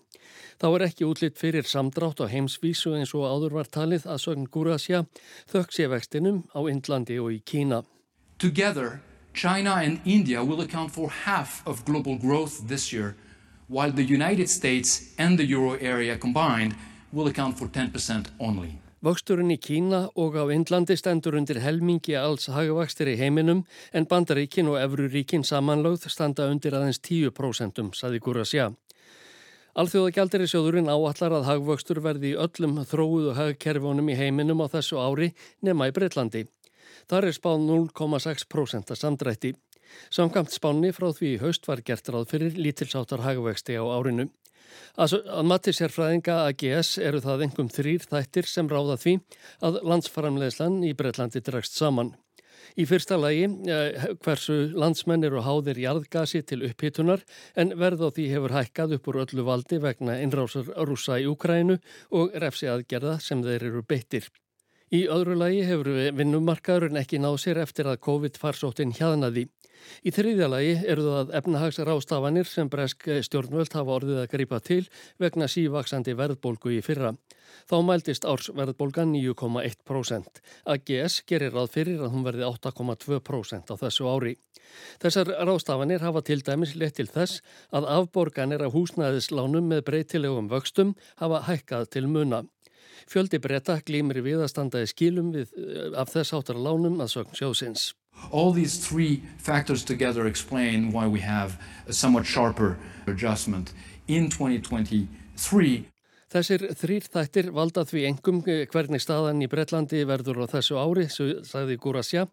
Þá 0.60 0.66
er 0.70 0.84
ekki 0.88 1.08
útlitt 1.08 1.40
fyrir 1.40 1.66
samdrátt 1.68 2.22
á 2.22 2.26
heimsvísu 2.30 2.94
eins 2.98 3.14
og 3.14 3.26
áður 3.26 3.58
var 3.58 3.70
talið 3.70 4.06
að 4.06 4.22
sögn 4.24 4.46
Gúrasja 4.50 5.04
þökk 5.50 5.74
sé 5.74 5.88
vextinum 5.90 6.44
á 6.54 6.60
Indlandi 6.70 7.18
og 7.22 7.34
í 7.34 7.40
Kína. 7.42 7.82
Together, 8.38 9.00
China 9.34 9.80
and 9.82 10.00
India 10.04 10.44
will 10.44 10.60
account 10.60 10.92
for 10.92 11.10
half 11.10 11.62
of 11.66 11.84
global 11.84 12.16
growth 12.16 12.68
this 12.68 12.92
year, 12.92 13.16
while 13.68 13.90
the 13.90 14.04
United 14.04 14.48
States 14.48 15.14
and 15.18 15.38
the 15.38 15.46
euro 15.46 15.74
area 15.80 16.16
combined 16.16 16.74
will 17.12 17.26
account 17.26 17.58
for 17.58 17.66
10% 17.68 18.26
only. 18.38 18.78
Vöxturinn 19.04 19.52
í 19.52 19.58
Kína 19.60 20.06
og 20.16 20.36
á 20.40 20.48
Indlandi 20.48 20.94
stendur 20.96 21.34
undir 21.36 21.58
helmingi 21.60 22.14
alls 22.16 22.46
hagvakstir 22.48 23.10
í 23.12 23.18
heiminum 23.20 23.58
en 23.92 24.06
bandaríkin 24.08 24.70
og 24.72 24.78
Evruríkin 24.80 25.42
samanlögð 25.44 26.06
standa 26.08 26.46
undir 26.48 26.72
aðeins 26.72 27.02
10%, 27.04 27.90
saði 27.92 28.22
Gurasjá. 28.24 28.70
Alþjóðagjaldari 29.76 30.48
sjóðurinn 30.48 30.88
áallar 30.88 31.36
að 31.36 31.48
hagvöxtur 31.50 32.00
verði 32.00 32.30
í 32.32 32.38
öllum 32.46 32.78
þróuðu 32.88 33.34
hagkerfunum 33.36 34.08
í 34.08 34.16
heiminum 34.16 34.64
á 34.64 34.72
þessu 34.72 34.96
ári 35.02 35.34
nema 35.60 35.90
í 35.90 35.92
Breitlandi. 35.92 36.46
Þar 37.10 37.28
er 37.28 37.36
spáð 37.36 37.60
0,6% 37.68 38.96
samdrætti. 38.96 39.52
Samkamt 40.08 40.54
spánni 40.54 40.94
frá 40.96 41.10
því 41.12 41.34
haust 41.44 41.68
var 41.68 41.84
gert 41.84 42.08
ráð 42.08 42.30
fyrir 42.32 42.56
lítilsáttar 42.56 43.20
hagvexti 43.26 43.76
á 43.76 43.84
árinu. 43.84 44.30
Að, 45.00 45.16
mati 45.46 45.74
sérfræðinga 45.74 46.40
AGS 46.48 46.98
eru 47.02 47.22
það 47.24 47.46
engum 47.48 47.70
þrýr 47.72 48.04
þættir 48.10 48.50
sem 48.50 48.68
ráða 48.70 48.98
því 49.02 49.16
að 49.64 49.80
landsfaramleðslan 49.92 50.82
í 50.86 50.92
Breitlandi 50.98 51.42
dregst 51.44 51.78
saman. 51.78 52.14
Í 52.74 52.86
fyrsta 52.88 53.16
lagi 53.20 53.44
eh, 53.70 54.06
hversu 54.24 54.56
landsmenn 54.74 55.26
eru 55.28 55.42
háðir 55.44 55.78
jarðgasi 55.82 56.40
til 56.48 56.64
upphitunar 56.66 57.22
en 57.60 57.74
verð 57.78 58.06
á 58.06 58.08
því 58.16 58.24
hefur 58.32 58.54
hækkað 58.56 58.96
upp 58.96 59.10
úr 59.12 59.20
öllu 59.26 59.44
valdi 59.46 59.78
vegna 59.82 60.16
innrásar 60.22 60.70
rúsa 60.88 61.20
í 61.22 61.28
Ukrænu 61.30 61.76
og 62.10 62.34
refsi 62.42 62.70
aðgerða 62.72 63.18
sem 63.22 63.44
þeir 63.44 63.68
eru 63.70 63.84
beittir. 63.86 64.26
Í 64.94 65.06
öðru 65.10 65.36
lagi 65.38 65.62
hefur 65.66 65.90
vinnumarkaðurinn 66.18 67.00
ekki 67.00 67.18
náð 67.22 67.38
sér 67.44 67.62
eftir 67.62 67.88
að 67.90 68.02
COVID-farsóttin 68.04 68.92
hjaðnaði. 68.94 69.48
Í 70.04 70.12
þriðja 70.14 70.48
lagi 70.52 70.74
eru 70.90 71.06
það 71.08 71.32
efnahagsrástafanir 71.40 72.48
sem 72.48 72.70
bresk 72.72 73.08
stjórnvöld 73.26 73.72
hafa 73.76 73.98
orðið 73.98 74.20
að 74.22 74.30
gripa 74.34 74.60
til 74.64 74.82
vegna 75.22 75.48
sívaksandi 75.50 76.16
verðbólgu 76.18 76.76
í 76.76 76.82
fyrra. 76.84 77.14
Þá 77.70 77.76
mæltist 77.86 78.26
ársverðbólgan 78.28 79.14
9,1%. 79.14 80.40
AGS 80.74 81.20
gerir 81.28 81.54
ráð 81.54 81.70
fyrir 81.76 82.02
að 82.04 82.12
hún 82.14 82.26
verði 82.26 82.48
8,2% 82.48 83.72
á 83.72 83.74
þessu 83.80 84.08
ári. 84.10 84.34
Þessar 85.02 85.30
rástafanir 85.48 86.04
hafa 86.04 86.22
til 86.26 86.40
dæmis 86.44 86.74
lett 86.76 86.96
til 86.98 87.08
þess 87.08 87.42
að 87.74 87.88
afborganir 87.98 88.64
af 88.64 88.74
húsnæðislánum 88.74 89.70
með 89.70 89.84
breytilegum 89.88 90.50
vöxtum 90.50 90.94
hafa 91.20 91.44
hækkað 91.48 91.90
til 91.96 92.06
muna. 92.10 92.44
Fjöldi 93.10 93.40
breyta 93.42 93.80
glýmir 93.84 94.22
við 94.24 94.44
að 94.44 94.52
standa 94.52 94.80
í 94.84 94.88
skilum 94.88 95.32
við, 95.34 95.52
eh, 95.58 95.90
af 96.00 96.12
þess 96.14 96.32
áttar 96.32 96.56
lánum 96.56 97.00
að 97.00 97.12
sögn 97.16 97.36
sjóðsins. 97.36 97.92
All 98.30 98.52
these 98.52 98.78
three 98.78 99.22
factors 99.38 99.84
together 99.84 100.26
explain 100.26 100.92
why 100.92 101.06
we 101.06 101.20
have 101.20 101.58
a 101.86 101.92
somewhat 101.92 102.26
sharper 102.26 102.78
adjustment 103.06 103.72
in 104.08 104.28
2023. 104.28 105.86
Þessir 106.34 106.64
þrýr 106.74 107.04
þættir 107.14 107.48
valda 107.54 107.84
því 107.86 108.00
engum 108.08 108.40
eh, 108.50 108.64
hvernig 108.66 109.02
staðan 109.04 109.44
í 109.44 109.46
Breitlandi 109.46 110.00
verður 110.08 110.40
á 110.42 110.46
þessu 110.50 110.80
ári, 110.82 111.04
sagði 111.06 111.76
Gúrasja, 111.78 112.24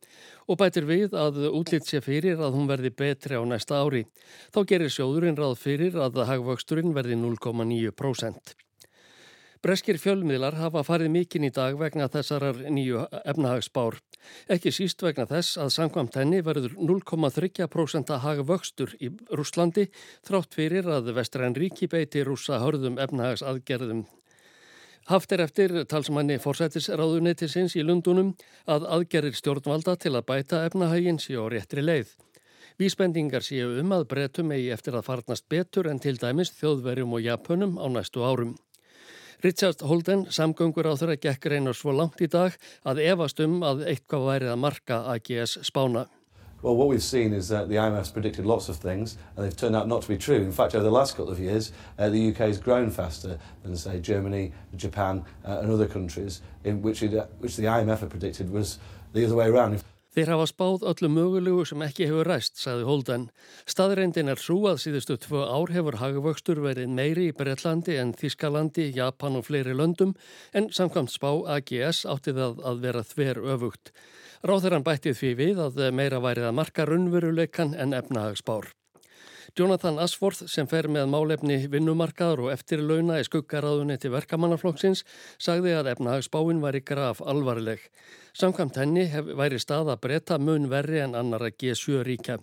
og 0.50 0.58
bætir 0.58 0.88
við 0.90 1.14
að 1.14 1.38
útlýtt 1.52 1.86
sé 1.86 2.02
fyrir 2.02 2.42
að 2.42 2.58
hún 2.58 2.66
verði 2.72 2.90
betri 2.98 3.38
á 3.38 3.46
næsta 3.46 3.78
ári. 3.78 4.08
Þá 4.50 4.60
gerir 4.74 4.96
sjóðurinn 4.96 5.38
ráð 5.38 5.60
fyrir 5.62 6.02
að 6.02 6.18
hagvöxturinn 6.32 6.98
verði 6.98 7.20
0,9%. 7.22 8.56
Breskir 9.62 10.00
fjölmiðlar 10.02 10.56
hafa 10.58 10.82
farið 10.82 11.12
mikinn 11.14 11.44
í 11.46 11.52
dag 11.54 11.76
vegna 11.78 12.08
þessarar 12.10 12.64
nýju 12.74 13.04
efnahagsbár. 13.30 14.00
Ekki 14.50 14.72
síst 14.74 15.04
vegna 15.06 15.28
þess 15.30 15.60
að 15.62 15.70
samkvæmt 15.76 16.18
henni 16.18 16.40
verður 16.42 16.74
0,3% 16.80 18.10
að 18.10 18.24
haga 18.24 18.46
vöxtur 18.50 18.96
í 18.98 19.12
Rúslandi 19.30 19.86
þrátt 20.26 20.58
fyrir 20.58 20.90
að 20.90 21.12
vestræn 21.14 21.54
ríki 21.54 21.86
beiti 21.92 22.24
rúsa 22.26 22.58
hörðum 22.64 22.98
efnahagsaðgerðum. 23.06 24.02
Haft 25.14 25.38
er 25.38 25.46
eftir 25.46 25.76
talsmanni 25.94 26.40
fórsættisráðuneytisins 26.42 27.78
í 27.78 27.86
Lundunum 27.86 28.34
að 28.66 28.90
aðgerðir 28.98 29.38
stjórnvalda 29.38 29.94
til 30.02 30.16
að 30.16 30.26
bæta 30.34 30.64
efnahagin 30.72 31.22
séu 31.22 31.46
á 31.46 31.54
réttri 31.54 31.86
leið. 31.86 32.18
Vísbendingar 32.82 33.46
séu 33.46 33.78
um 33.78 33.94
að 33.94 34.10
breytum 34.10 34.58
eigi 34.58 34.74
eftir 34.74 34.98
að 34.98 35.06
farnast 35.12 35.46
betur 35.54 35.92
en 35.92 36.02
til 36.02 36.18
dæmis 36.18 36.50
þjóðverjum 36.58 37.14
og 37.14 37.26
japunum 37.30 37.78
á 37.78 37.86
næstu 37.94 38.26
árum. 38.26 38.58
Richard 39.42 39.82
Holden, 39.82 40.28
samgöngur 40.30 40.86
á 40.86 40.94
þeirra 40.94 41.16
gekk 41.18 41.48
reynar 41.50 41.74
svo 41.74 41.90
langt 41.98 42.20
í 42.22 42.28
dag 42.30 42.54
að 42.86 43.00
efast 43.02 43.40
um 43.42 43.64
að 43.66 43.88
eitthvað 43.90 44.28
værið 44.28 44.52
að 44.54 44.60
marka 44.62 45.00
AGS 45.16 45.56
spána. 45.66 46.04
Well, 46.62 46.76
what 46.76 46.90
we've 46.90 47.02
seen 47.02 47.34
is 47.34 47.50
that 47.50 47.70
the 47.70 47.78
IMF's 47.78 48.12
predicted 48.12 48.46
lots 48.46 48.70
of 48.70 48.78
things 48.78 49.18
and 49.36 49.44
they've 49.44 49.58
turned 49.58 49.76
out 49.76 49.88
not 49.88 50.04
to 50.04 50.08
be 50.08 50.18
true. 50.18 50.36
In 50.36 50.52
fact, 50.52 50.76
over 50.76 50.84
the 50.84 50.92
last 50.92 51.18
couple 51.18 51.32
of 51.32 51.40
years, 51.40 51.72
uh, 51.98 52.10
the 52.10 52.30
UK 52.30 52.38
has 52.38 52.60
grown 52.60 52.92
faster 52.92 53.40
than, 53.64 53.76
say, 53.76 54.00
Germany, 54.00 54.52
Japan 54.76 55.26
uh, 55.44 55.58
and 55.62 55.72
other 55.72 55.88
countries, 55.88 56.42
in 56.64 56.84
which, 56.84 57.02
it, 57.02 57.16
uh, 57.16 57.26
which 57.40 57.56
the 57.56 57.64
IMF 57.64 58.02
had 58.02 58.12
predicted 58.12 58.52
was 58.52 58.78
the 59.14 59.26
other 59.26 59.36
way 59.36 59.48
around. 59.48 59.84
Þeir 60.12 60.30
hafa 60.34 60.46
spáð 60.50 60.82
öllu 60.92 61.08
mögulegu 61.08 61.62
sem 61.70 61.84
ekki 61.86 62.10
hefur 62.10 62.28
ræst, 62.28 62.58
sagði 62.60 62.84
Holden. 62.84 63.30
Staðreindin 63.64 64.32
er 64.34 64.42
svo 64.44 64.58
að 64.68 64.82
síðustu 64.84 65.16
tvö 65.24 65.46
ár 65.48 65.72
hefur 65.72 66.02
hagvöxtur 66.02 66.60
verið 66.66 66.92
meiri 66.98 67.30
í 67.30 67.36
Breitlandi 67.38 67.96
en 68.02 68.12
Þískalandi, 68.20 68.90
Japan 68.98 69.40
og 69.40 69.48
fleiri 69.48 69.78
löndum 69.78 70.12
en 70.52 70.68
samkvæmt 70.68 71.16
spá 71.16 71.30
AGS 71.56 72.04
átti 72.04 72.36
það 72.36 72.60
að 72.60 72.84
vera 72.84 73.06
þver 73.08 73.40
öfugt. 73.56 73.96
Ráþurann 74.44 74.84
bættið 74.84 75.20
því 75.22 75.34
við 75.46 75.64
að 75.70 75.82
meira 75.96 76.20
værið 76.20 76.52
að 76.52 76.60
marka 76.60 76.90
raunveruleikan 76.92 77.72
en 77.80 77.96
efnahagsbár. 77.96 78.74
Jonathan 79.58 80.00
Asforth 80.02 80.48
sem 80.52 80.68
fer 80.70 80.88
með 80.92 81.10
málefni 81.12 81.58
vinnumarkaður 81.72 82.46
og 82.46 82.54
eftirlauna 82.54 83.20
í 83.22 83.28
skuggaráðunni 83.28 83.98
til 84.02 84.14
verkamannaflokksins 84.16 85.04
sagði 85.42 85.76
að 85.78 85.92
efnahagsbáin 85.96 86.62
var 86.64 86.78
í 86.78 86.84
graf 86.86 87.22
alvarleg. 87.22 87.84
Samkvæmt 88.38 88.80
henni 88.80 89.06
hef, 89.12 89.28
væri 89.36 89.60
stað 89.60 89.92
að 89.92 90.02
breyta 90.06 90.40
mun 90.40 90.70
verri 90.72 91.02
en 91.04 91.18
annar 91.20 91.44
að 91.50 91.58
G7 91.60 92.06
ríkja. 92.08 92.40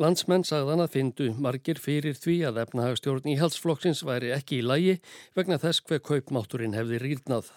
Landsmenn 0.00 0.46
sagðan 0.48 0.80
að 0.86 0.94
findu 0.94 1.28
margir 1.36 1.80
fyrir 1.82 2.16
því 2.16 2.38
að 2.48 2.62
efnahagstjórn 2.64 3.28
í 3.28 3.36
halsflokksins 3.40 4.02
væri 4.08 4.32
ekki 4.36 4.62
í 4.62 4.66
lægi 4.66 4.98
vegna 5.36 5.60
þess 5.60 5.84
hver 5.84 6.00
kaupmátturinn 6.00 6.76
hefði 6.76 7.02
rýrnað. 7.02 7.50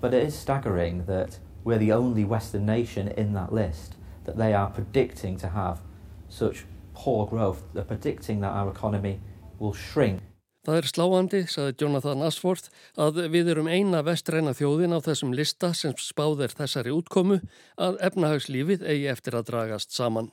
But 0.00 0.12
it 0.12 0.28
is 0.28 0.36
staggering 0.36 1.06
that 1.06 1.38
we're 1.64 1.78
the 1.78 1.92
only 1.92 2.24
western 2.24 2.66
nation 2.66 3.08
in 3.08 3.32
that 3.32 3.52
list 3.52 3.96
that 4.24 4.36
they 4.36 4.52
are 4.52 4.70
predicting 4.70 5.38
to 5.38 5.48
have 5.48 5.80
such 6.28 6.66
poor 6.96 7.26
growth. 7.26 7.62
They're 7.74 7.84
predicting 7.84 8.40
that 8.40 8.52
our 8.52 8.70
economy 8.70 9.20
will 9.60 9.74
shrink. 9.74 10.22
Það 10.66 10.80
er 10.80 10.88
sláandi, 10.90 11.40
saði 11.46 11.74
Jonathan 11.78 12.24
Asforth, 12.26 12.72
að 12.98 13.20
við 13.30 13.52
erum 13.52 13.68
eina 13.70 14.00
vestræna 14.02 14.50
þjóðin 14.56 14.96
á 14.96 15.00
þessum 15.04 15.36
lista 15.38 15.70
sem 15.78 15.94
spáðir 15.94 16.56
þessari 16.58 16.90
útkomu 16.90 17.38
að 17.78 18.00
efnahagslífið 18.08 18.82
eigi 18.82 19.06
eftir 19.12 19.38
að 19.38 19.52
dragast 19.52 19.94
saman. 19.94 20.32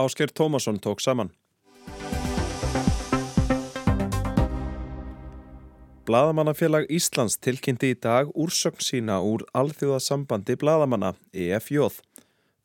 Ásker 0.00 0.32
Tómasson 0.32 0.80
tók 0.80 1.04
saman. 1.04 1.34
Blaðamannafélag 6.08 6.88
Íslands 6.90 7.36
tilkynnti 7.44 7.92
í 7.92 7.96
dag 8.00 8.32
úrsögn 8.32 8.80
sína 8.82 9.20
úr 9.22 9.44
Alþjóðasambandi 9.52 10.56
Blaðamanna, 10.58 11.12
EFJ. 11.36 11.84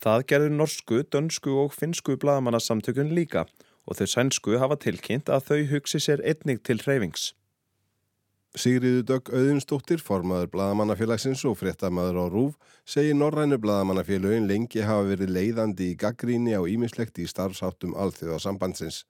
Það 0.02 0.26
gerður 0.30 0.54
norsku, 0.58 1.00
dönsku 1.12 1.56
og 1.62 1.72
finsku 1.74 2.18
blaðamannassamtökun 2.20 3.14
líka 3.16 3.46
og 3.86 3.98
þau 3.98 4.06
sænsku 4.12 4.58
hafa 4.60 4.76
tilkynnt 4.82 5.30
að 5.32 5.48
þau 5.48 5.60
hugsi 5.72 6.02
sér 6.02 6.22
einnig 6.26 6.62
til 6.66 6.82
hreyfings. 6.82 7.32
Sigriðu 8.56 9.02
Dögg 9.04 9.28
Auðunstóttir, 9.36 10.00
formaður 10.00 10.48
Blaðamannafélagsins 10.54 11.42
og 11.44 11.58
fréttamaður 11.60 12.22
á 12.24 12.26
Rúf, 12.32 12.54
segir 12.88 13.12
Norrænu 13.18 13.58
Blaðamannafélagin 13.60 14.48
lengi 14.48 14.80
hafa 14.80 15.10
verið 15.10 15.34
leiðandi 15.36 15.90
í 15.92 15.98
gaggríni 16.00 16.56
á 16.56 16.64
ímislegt 16.64 17.20
í 17.20 17.26
starfsáttum 17.28 17.92
alþjóðasambandsins. 18.00 19.02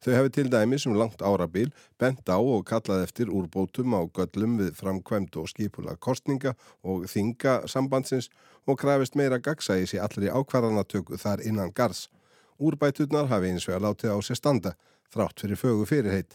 Þau 0.00 0.14
hefur 0.14 0.30
til 0.32 0.48
dæmis 0.48 0.86
um 0.88 0.94
langt 0.96 1.20
árabil 1.20 1.74
bent 2.00 2.30
á 2.32 2.40
og 2.40 2.62
kallað 2.64 3.02
eftir 3.04 3.28
úrbótum 3.28 3.92
á 3.92 4.00
göllum 4.08 4.54
við 4.56 4.70
framkvæmt 4.78 5.36
og 5.36 5.50
skipula 5.52 5.92
kostninga 6.00 6.54
og 6.80 7.04
þinga 7.12 7.66
sambandsins 7.68 8.30
og 8.64 8.80
krafist 8.80 9.18
meira 9.20 9.36
gagsægis 9.36 9.92
í 9.98 10.00
allri 10.00 10.32
ákvarðanatöku 10.32 11.20
þar 11.20 11.44
innan 11.44 11.74
gars. 11.76 12.08
Úrbæturnar 12.56 13.28
hafi 13.28 13.52
eins 13.52 13.68
vegar 13.68 13.84
látið 13.84 14.16
á 14.16 14.18
sér 14.24 14.40
standa, 14.40 14.72
þrátt 15.12 15.44
fyrir 15.44 15.60
fögu 15.60 15.84
fyrirheit. 15.92 16.32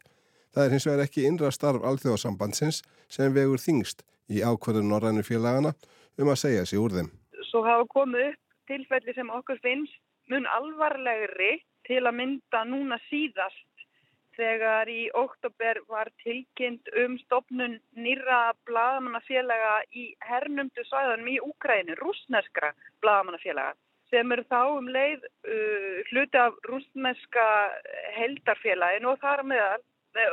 Það 0.53 0.65
er 0.65 0.73
hins 0.75 0.85
vegar 0.85 1.05
ekki 1.07 1.25
innra 1.25 1.49
starf 1.51 1.81
alþjóðasambandsins 1.81 2.83
sem 3.09 3.33
vegur 3.33 3.61
þingst 3.61 4.05
í 4.29 4.45
ákvarðun 4.45 4.91
norrænu 4.93 5.25
félagana 5.25 5.73
um 6.21 6.29
að 6.29 6.41
segja 6.45 6.69
sér 6.69 6.85
úr 6.85 6.99
þeim. 6.99 7.09
Svo 7.49 7.65
hafa 7.65 7.89
komið 7.89 8.29
upp 8.29 8.69
tilfelli 8.69 9.17
sem 9.17 9.33
okkur 9.33 9.57
finnst 9.65 9.97
mun 10.29 10.45
alvarlegri 10.53 11.55
til 11.87 12.03
að 12.03 12.17
mynda 12.19 12.63
núna 12.67 12.99
síðast 13.09 13.63
þegar 14.35 14.89
í 14.91 15.07
oktober 15.15 15.79
var 15.87 16.09
tilkynnt 16.23 16.89
um 17.03 17.15
stopnun 17.23 17.77
nýra 17.95 18.51
blagamannafélaga 18.67 19.77
í 19.95 20.09
hernumdu 20.27 20.83
svæðanum 20.89 21.31
í 21.31 21.39
Úkrænu, 21.45 21.95
rúsneskra 22.01 22.73
blagamannafélaga 23.03 23.75
sem 24.11 24.31
eru 24.31 24.45
þá 24.51 24.61
um 24.77 24.87
leið 24.91 25.23
uh, 25.25 25.99
hluti 26.11 26.39
af 26.39 26.55
rúsneska 26.69 27.45
heldarfélagin 28.15 29.07
og 29.09 29.19
þar 29.23 29.43
með, 29.49 29.85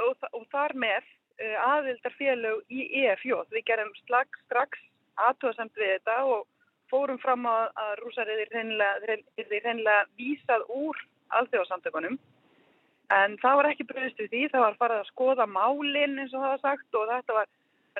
og, 0.07 0.27
og 0.37 0.45
þar 0.53 0.75
með 0.77 1.01
uh, 1.01 1.57
aðildarfélag 1.67 2.61
í 2.69 2.85
EFJ. 3.03 3.38
Við 3.55 3.67
gerum 3.71 3.93
strax, 4.03 4.43
strax 4.47 4.83
aðtóðsamt 5.29 5.79
við 5.81 5.97
þetta 5.97 6.19
og 6.35 6.45
fórum 6.93 7.19
fram 7.23 7.47
að 7.49 7.97
rúsar 8.03 8.29
er 8.29 8.45
reynilega 8.53 10.05
vísað 10.21 10.67
úr 10.69 10.99
alþjóðsamtökunum 11.38 12.18
en 13.12 13.37
það 13.42 13.59
var 13.59 13.68
ekki 13.71 13.88
bröðist 13.88 14.21
við 14.23 14.31
því, 14.33 14.42
það 14.53 14.64
var 14.66 14.79
farið 14.81 15.03
að 15.03 15.11
skoða 15.11 15.47
málinn 15.51 16.18
eins 16.23 16.33
og 16.33 16.45
það 16.45 16.55
var 16.55 16.62
sagt 16.62 16.99
og 16.99 17.11
þetta 17.11 17.38
var 17.38 17.51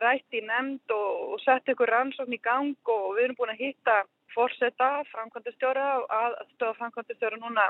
rætt 0.03 0.37
í 0.38 0.42
nefnd 0.49 0.95
og, 0.97 1.09
og 1.35 1.40
sett 1.42 1.68
ykkur 1.68 1.92
rannsókn 1.92 2.37
í 2.37 2.40
gang 2.42 2.92
og 2.95 3.09
við 3.16 3.27
erum 3.27 3.38
búin 3.40 3.53
að 3.53 3.64
hitta 3.66 3.97
fórseta, 4.33 4.90
framkvæmdastjóra 5.12 5.88
og 6.01 6.14
aðstöða 6.16 6.79
framkvæmdastjóra 6.79 7.40
núna 7.42 7.68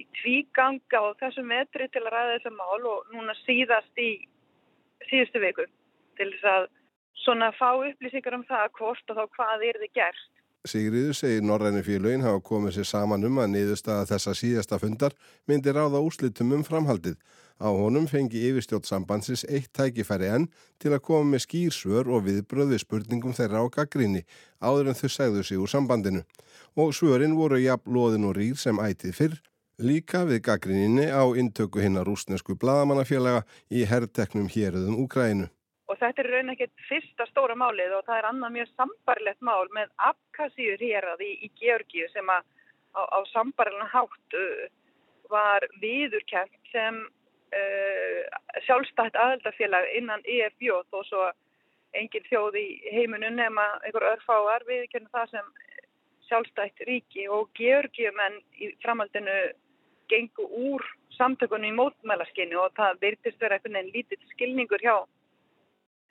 í 0.00 0.06
tvíganga 0.18 1.02
og 1.06 1.18
þessum 1.20 1.46
metri 1.52 1.86
til 1.92 2.02
að 2.02 2.14
ræða 2.16 2.36
þessum 2.36 2.58
mál 2.58 2.86
og 2.90 3.12
núna 3.14 3.36
síðast 3.44 4.02
í 4.02 4.10
síðustu 5.10 5.42
viku 5.42 5.68
til 6.18 6.30
þess 6.32 6.48
að 6.54 6.68
svona 7.22 7.52
fá 7.54 7.68
upplýsingar 7.76 8.38
um 8.38 8.46
það 8.48 8.70
hvort 8.78 9.12
og 9.12 9.18
þá 9.20 9.36
hvað 9.36 9.66
er 9.68 9.80
þið 9.82 9.94
gert 10.00 10.31
Sigriður 10.62 11.16
segir 11.18 11.42
Norræni 11.42 11.80
félögin 11.82 12.22
hafa 12.22 12.38
komið 12.46 12.76
sér 12.76 12.86
saman 12.86 13.26
um 13.26 13.38
að 13.42 13.48
niðurstaða 13.50 14.04
þessa 14.12 14.34
síðasta 14.38 14.76
fundar 14.78 15.14
myndi 15.50 15.72
ráða 15.74 15.98
úslitum 16.06 16.52
um 16.54 16.62
framhaldið. 16.62 17.16
Á 17.58 17.66
honum 17.66 18.06
fengi 18.06 18.44
yfirstjótt 18.46 18.86
sambandsins 18.86 19.42
eitt 19.48 19.72
tækifæri 19.74 20.28
enn 20.30 20.46
til 20.78 20.92
að 20.94 21.02
koma 21.08 21.32
með 21.32 21.42
skýrsvör 21.46 22.10
og 22.14 22.22
viðbröð 22.28 22.74
við 22.74 22.82
spurningum 22.84 23.34
þeirra 23.34 23.62
á 23.62 23.66
gaggrinni 23.74 24.22
áður 24.62 24.92
en 24.92 24.98
þau 25.00 25.10
segðu 25.16 25.42
sig 25.48 25.58
úr 25.58 25.72
sambandinu. 25.72 26.22
Og 26.78 26.94
svörin 26.94 27.34
voru 27.34 27.58
jafn 27.58 27.90
loðin 27.98 28.28
og 28.30 28.36
rýr 28.38 28.54
sem 28.54 28.78
ætið 28.78 29.16
fyrr, 29.18 29.34
líka 29.82 30.22
við 30.30 30.44
gaggrinninni 30.46 31.08
á 31.10 31.26
intöku 31.34 31.82
hinnar 31.82 32.06
rúsnesku 32.06 32.54
bladamannafélaga 32.54 33.42
í 33.66 33.82
herrteknum 33.82 34.46
héröðum 34.46 35.02
Úkrænu. 35.02 35.50
Og 35.92 35.98
þetta 36.00 36.22
er 36.22 36.30
raun 36.32 36.52
ekkert 36.54 36.84
fyrsta 36.88 37.26
stóra 37.28 37.56
málið 37.58 37.98
og 37.98 38.06
það 38.06 38.18
er 38.18 38.28
annað 38.30 38.54
mjög 38.54 38.70
sambarlegt 38.72 39.42
mál 39.44 39.66
með 39.76 39.90
Abkhazíur 40.08 40.80
hér 40.80 41.08
í, 41.20 41.32
í 41.44 41.50
Georgíu 41.60 42.08
sem 42.14 42.30
að 42.32 42.46
á, 42.96 43.02
á 43.12 43.18
sambarlega 43.32 43.90
hátt 43.92 44.36
uh, 44.38 44.62
var 45.32 45.66
viðurkent 45.82 46.72
sem 46.72 47.02
uh, 47.04 48.20
sjálfstætt 48.64 49.18
aðeldarfélag 49.20 49.90
innan 49.98 50.24
EFJ 50.24 50.80
þó 50.88 51.02
svo 51.10 51.28
engin 52.00 52.24
þjóð 52.30 52.56
í 52.56 52.66
heiminum 52.94 53.36
nema 53.36 53.68
einhver 53.84 54.08
örfáar 54.14 54.64
viðkjörnum 54.68 55.12
það 55.12 55.34
sem 55.36 55.52
sjálfstætt 56.28 56.84
ríki. 56.88 57.28
Og 57.28 57.50
georgiumenn 57.58 58.40
í 58.56 58.72
framhaldinu 58.84 59.36
gengu 60.08 60.48
úr 60.72 60.84
samtökunni 61.18 61.68
í 61.68 61.76
mótmælaskinni 61.76 62.56
og 62.56 62.72
það 62.78 63.02
virtist 63.04 63.40
vera 63.44 63.58
einhvern 63.58 63.76
veginn 63.76 63.92
lítill 63.96 64.32
skilningur 64.32 64.80
hjá 64.80 64.96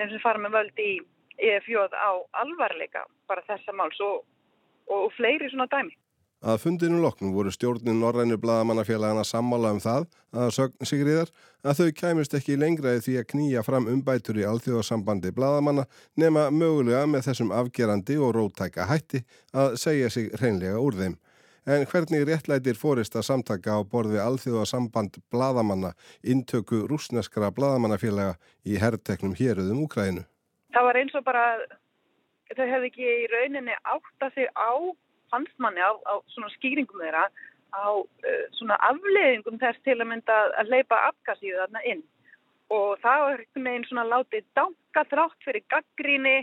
þeim 0.01 0.13
sem 0.13 0.23
fara 0.23 0.41
með 0.41 0.57
völd 0.57 0.83
í 0.83 0.91
EFJ 1.41 1.89
á 1.93 2.11
alvarleika 2.43 3.05
bara 3.29 3.43
þessa 3.47 3.73
máls 3.73 3.99
og, 4.05 4.23
og 4.91 5.11
fleiri 5.17 5.49
svona 5.51 5.69
dæmi. 5.71 5.95
Að 6.41 6.57
fundinu 6.63 6.97
loknum 7.03 7.35
voru 7.35 7.51
stjórnin 7.53 7.99
Norrænu 8.01 8.39
bladamannafélagana 8.41 9.21
sammála 9.29 9.75
um 9.75 9.79
það 9.81 10.07
að 10.33 10.47
sögn 10.55 10.87
Sigriðar 10.89 11.29
að 11.61 11.81
þau 11.81 11.91
kæmist 11.99 12.33
ekki 12.33 12.55
lengraði 12.57 13.03
því 13.05 13.17
að 13.19 13.27
knýja 13.33 13.61
fram 13.67 13.85
umbætur 13.91 14.39
í 14.41 14.47
alþjóðsambandi 14.49 15.29
bladamanna 15.37 15.85
nema 16.17 16.47
mögulega 16.49 17.03
með 17.05 17.27
þessum 17.27 17.53
afgerandi 17.53 18.17
og 18.17 18.33
rótæka 18.39 18.89
hætti 18.89 19.21
að 19.53 19.77
segja 19.83 20.09
sig 20.09 20.33
hreinlega 20.33 20.81
úr 20.81 20.97
þeim. 20.97 21.19
En 21.69 21.83
hvernig 21.85 22.23
réttlætir 22.25 22.73
fórist 22.73 23.13
að 23.13 23.27
samtaka 23.27 23.75
á 23.77 23.79
borði 23.85 24.17
alþjóðsamband 24.17 25.19
bladamanna 25.29 25.91
intöku 26.25 26.87
rúsneskra 26.89 27.51
bladamannafélaga 27.53 28.33
í 28.65 28.79
herrteknum 28.81 29.35
héruðum 29.37 29.83
Úkrænu? 29.85 30.23
Það 30.73 30.87
var 30.87 30.97
eins 30.97 31.13
og 31.19 31.25
bara 31.27 31.43
þau 32.57 32.65
hefði 32.65 32.89
ekki 32.89 33.05
í 33.05 33.27
rauninni 33.29 33.75
átta 33.93 34.31
sig 34.33 34.49
á 34.57 34.73
fannst 35.29 35.53
manni 35.61 35.85
á, 35.85 35.93
á 36.01 36.17
svona 36.33 36.49
skýringum 36.55 36.97
þeirra 36.97 37.27
á 37.77 37.93
uh, 37.93 38.45
svona 38.57 38.79
afleiðingum 38.89 39.61
þess 39.61 39.85
til 39.85 39.99
að 39.99 40.09
mynda 40.15 40.39
að 40.57 40.73
leipa 40.73 40.97
afgasíu 41.11 41.53
þarna 41.59 41.85
inn 41.93 42.01
og 42.73 42.97
það 43.05 43.21
var 43.27 43.37
einhvern 43.37 43.69
veginn 43.69 43.87
svona 43.91 44.07
látið 44.09 44.49
dánka 44.57 45.05
þrátt 45.13 45.45
fyrir 45.45 45.67
gaggríni 45.69 46.35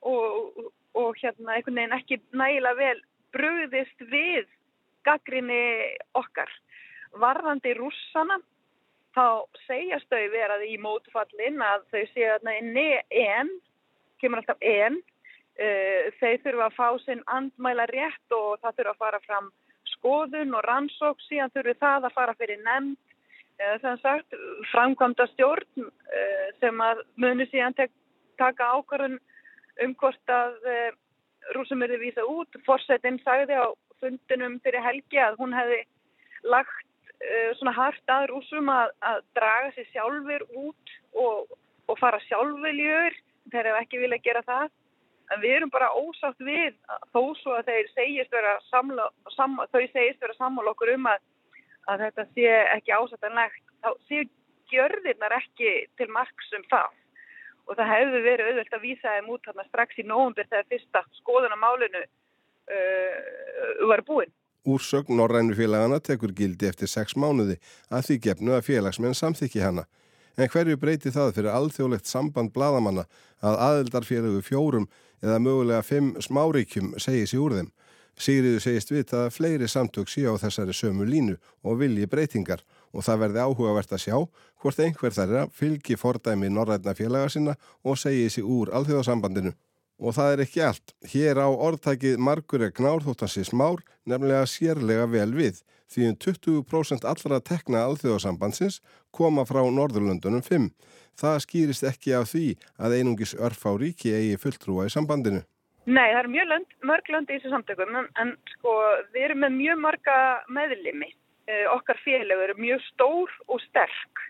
og, 0.00 0.72
og 0.96 1.20
hérna 1.20 1.58
einhvern 1.58 1.76
veginn 1.76 1.96
ekki 2.00 2.22
nægilega 2.32 2.80
vel 2.80 3.04
bröðist 3.36 4.04
við 4.08 4.48
gaggríni 5.06 5.62
okkar. 6.18 6.50
Varðandi 7.12 7.74
rússana 7.76 8.38
þá 9.12 9.44
segjast 9.66 10.08
þau 10.08 10.24
verað 10.32 10.66
í 10.68 10.78
mótfallin 10.80 11.60
að 11.60 11.88
þau 11.92 12.02
séu 12.14 12.28
þarna 12.30 12.58
inni 12.60 12.88
en, 13.22 13.50
kemur 14.22 14.40
alltaf 14.40 14.62
en 14.64 15.02
Eh, 15.60 16.08
þeir 16.16 16.38
þurfa 16.40 16.66
að 16.70 16.76
fá 16.78 16.86
sinn 17.04 17.20
andmæla 17.28 17.84
rétt 17.90 18.32
og 18.32 18.54
það 18.62 18.78
þurfa 18.78 18.92
að 18.94 19.00
fara 19.02 19.18
fram 19.26 19.50
skoðun 19.90 20.54
og 20.56 20.64
rannsók 20.64 21.20
síðan 21.26 21.52
þurfi 21.52 21.74
það 21.82 22.06
að 22.08 22.14
fara 22.14 22.34
fyrir 22.38 22.62
nefnd 22.64 22.96
þannig 23.60 23.84
eh, 23.84 24.00
sagt 24.00 24.38
framkvæmda 24.70 25.26
stjórn 25.34 25.84
eh, 25.84 26.46
sem 26.56 26.80
að 26.80 27.02
muni 27.20 27.44
síðan 27.50 27.76
tek, 27.76 27.92
taka 28.40 28.70
ákvarðun 28.78 29.18
um 29.84 29.94
hvort 30.00 30.32
að 30.32 30.56
rúsum 31.52 31.84
eru 31.84 32.00
vísa 32.00 32.24
út 32.24 32.56
fórsetin 32.64 33.20
sagði 33.20 33.60
á 33.60 33.68
fundinum 34.02 34.58
fyrir 34.64 34.84
helgi 34.84 35.20
að 35.22 35.38
hún 35.40 35.54
hefði 35.56 35.84
lagt 36.42 36.88
svona 37.58 37.72
hart 37.76 38.10
að 38.10 38.28
rúsum 38.32 38.70
að, 38.72 38.92
að 39.06 39.20
draga 39.36 39.72
sér 39.76 39.88
sjálfur 39.92 40.44
út 40.58 40.94
og, 41.14 41.52
og 41.86 41.98
fara 42.00 42.20
sjálfveljur 42.26 43.18
þeir 43.52 43.68
hefur 43.68 43.82
ekki 43.82 44.00
viljað 44.02 44.24
gera 44.26 44.42
það. 44.46 44.70
En 45.32 45.40
við 45.40 45.54
erum 45.56 45.72
bara 45.72 45.92
ósátt 45.96 46.40
við 46.42 46.74
þó 47.14 47.20
svo 47.40 47.54
að 47.56 47.70
þeir 47.70 47.90
segist 47.94 48.32
vera 48.34 48.56
samla, 48.68 49.06
sam, 49.36 49.54
þau 49.72 49.82
segist 49.92 50.20
vera 50.20 50.36
sammála 50.36 50.74
okkur 50.74 50.92
um 50.96 51.06
að, 51.08 51.22
að 51.92 52.06
þetta 52.06 52.26
sé 52.32 52.56
ekki 52.74 52.96
ásættanlegt 52.96 53.62
þá 53.84 53.90
séu 54.08 54.26
gjörðirnar 54.72 55.36
ekki 55.38 55.72
til 56.00 56.10
margs 56.12 56.52
um 56.58 56.66
það. 56.72 56.90
Og 57.70 57.78
það 57.78 57.92
hefði 57.92 58.20
verið 58.26 58.50
auðvöld 58.50 58.76
að 58.76 58.84
vísa 58.84 59.14
þeim 59.14 59.30
út 59.32 59.46
þarna 59.46 59.68
strax 59.68 60.02
í 60.02 60.04
nógumbir 60.08 60.48
þegar 60.50 60.70
fyrsta 60.72 61.04
skoðan 61.20 61.54
á 61.54 61.58
málinu 61.62 62.02
uh, 62.70 63.88
var 63.88 64.04
búinn. 64.06 64.30
Úrsögn 64.62 65.16
Norrænu 65.18 65.56
félagana 65.58 65.98
tekur 65.98 66.30
gildi 66.38 66.68
eftir 66.68 66.90
sex 66.90 67.16
mánuði 67.18 67.58
að 67.90 68.06
því 68.06 68.18
gefnu 68.28 68.54
að 68.54 68.68
félagsmenn 68.68 69.18
samþykki 69.18 69.64
hana 69.64 69.88
en 70.36 70.48
hverju 70.48 70.78
breyti 70.80 71.12
það 71.12 71.34
fyrir 71.36 71.52
alþjóðlegt 71.52 72.08
samband 72.08 72.52
bladamanna 72.54 73.04
að 73.44 73.58
aðeldarfélögu 73.66 74.42
fjórum 74.46 74.88
eða 75.22 75.40
mögulega 75.42 75.84
fimm 75.86 76.14
smáríkjum 76.20 76.94
segi 77.02 77.26
sér 77.28 77.42
úr 77.44 77.56
þeim. 77.58 77.72
Sigriðu 78.22 78.60
segist 78.60 78.90
vita 78.92 79.24
að 79.26 79.34
fleiri 79.38 79.68
samtök 79.68 80.10
síá 80.12 80.32
þessari 80.40 80.74
sömu 80.76 81.06
línu 81.08 81.38
og 81.64 81.78
vilji 81.80 82.08
breytingar 82.12 82.60
og 82.92 83.06
það 83.06 83.22
verði 83.24 83.44
áhugavert 83.46 83.94
að 83.96 84.02
sjá 84.04 84.16
hvort 84.62 84.82
einhver 84.84 85.16
þarra 85.16 85.46
fylgi 85.56 85.96
fordæmi 85.96 86.50
norrætna 86.52 86.94
félaga 86.94 87.30
sinna 87.32 87.56
og 87.82 87.96
segi 87.98 88.28
sér 88.30 88.48
úr 88.48 88.72
alþjóðasambandinu. 88.76 89.54
Og 90.02 90.16
það 90.16 90.32
er 90.34 90.40
ekki 90.42 90.62
allt. 90.66 90.94
Hér 91.12 91.38
á 91.38 91.48
orðtækið 91.48 92.18
margur 92.18 92.64
er 92.66 92.74
gnárþóttansi 92.74 93.44
smár 93.46 93.84
nefnilega 94.02 94.48
sérlega 94.50 95.06
vel 95.06 95.30
við 95.36 95.62
því 95.92 96.08
um 96.08 96.18
20% 96.24 97.06
allra 97.06 97.38
tekna 97.44 97.84
alþjóðasambandsins 97.86 98.80
koma 99.14 99.44
frá 99.48 99.60
Norðurlöndunum 99.62 100.42
5. 100.42 100.68
Það 101.20 101.40
skýrist 101.44 101.86
ekki 101.86 102.14
af 102.16 102.30
því 102.32 102.46
að 102.80 102.98
einungis 102.98 103.34
örf 103.36 103.66
á 103.68 103.72
ríki 103.76 104.14
eigi 104.16 104.40
fulltrúa 104.40 104.88
í 104.88 104.94
sambandinu. 104.94 105.42
Nei, 105.84 106.08
það 106.14 106.20
er 106.22 106.30
mjög 106.30 106.48
lönd, 106.48 106.74
mörg 106.88 107.08
lönd 107.10 107.30
í 107.30 107.36
þessu 107.36 107.52
samtökum 107.52 107.96
en, 107.98 108.08
en 108.22 108.36
sko 108.54 108.74
við 109.12 109.26
erum 109.26 109.42
með 109.44 109.56
mjög 109.58 109.80
marga 109.82 110.16
meðlimi. 110.54 111.10
Eh, 111.50 111.66
okkar 111.74 111.98
félag 112.04 112.44
eru 112.44 112.54
mjög 112.62 112.84
stór 112.92 113.32
og 113.50 113.58
sterk. 113.66 114.22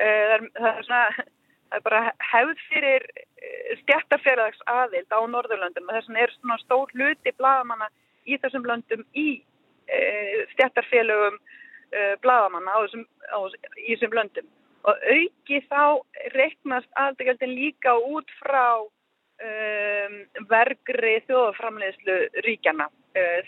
Eh, 0.00 0.06
það, 0.06 0.32
er, 0.36 0.46
það, 0.56 0.70
er 0.70 0.86
svona, 0.88 1.26
það 1.74 1.80
er 1.80 1.88
bara 1.88 2.04
hefð 2.30 2.62
fyrir 2.70 3.08
eh, 3.18 3.74
stjættarfélags 3.82 4.62
aðild 4.70 5.10
á 5.10 5.20
Norðurlöndum 5.26 5.90
og 5.90 5.98
þess 5.98 6.08
vegna 6.12 6.22
er 6.24 6.36
svona 6.38 6.60
stór 6.62 6.94
hluti 6.94 7.34
blagamanna 7.36 7.90
í 8.24 8.38
þessum 8.40 8.64
löndum 8.70 9.04
í 9.12 9.42
Eh, 9.86 10.46
stjættarfélögum 10.52 11.38
eh, 11.92 12.16
bladamanna 12.20 12.72
á 12.72 12.78
þessum, 12.86 13.04
á, 13.28 13.38
í 13.76 13.92
þessum 13.92 14.14
löndum 14.16 14.46
og 14.88 15.02
auki 15.12 15.58
þá 15.68 15.82
reknast 16.32 16.88
aðdegjöldin 17.00 17.52
líka 17.52 17.92
út 18.00 18.32
frá 18.40 18.80
um, 18.80 20.16
vergri 20.48 21.14
þjóðaframleðslu 21.28 22.16
ríkjana 22.44 22.88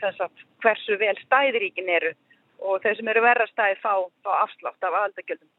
þess 0.00 0.22
að 0.24 0.44
hversu 0.64 0.96
vel 1.00 1.16
stæðiríkin 1.24 1.92
eru 1.92 2.12
og 2.60 2.80
þeir 2.84 3.00
sem 3.00 3.10
eru 3.12 3.24
verra 3.24 3.48
stæði 3.50 3.76
fá, 3.82 3.92
fá 4.24 4.32
afslátt 4.42 4.88
af 4.88 4.96
aðdegjöldum. 5.02 5.50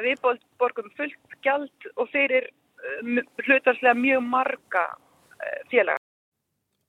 Við 0.00 0.22
borgum 0.58 0.88
fullt 0.96 1.36
gjald 1.44 1.90
og 1.96 2.08
fyrir 2.12 2.48
uh, 2.48 3.20
hlutarslega 3.44 3.94
mjög 3.98 4.24
marga 4.24 4.86
uh, 4.94 5.60
félaga 5.70 6.00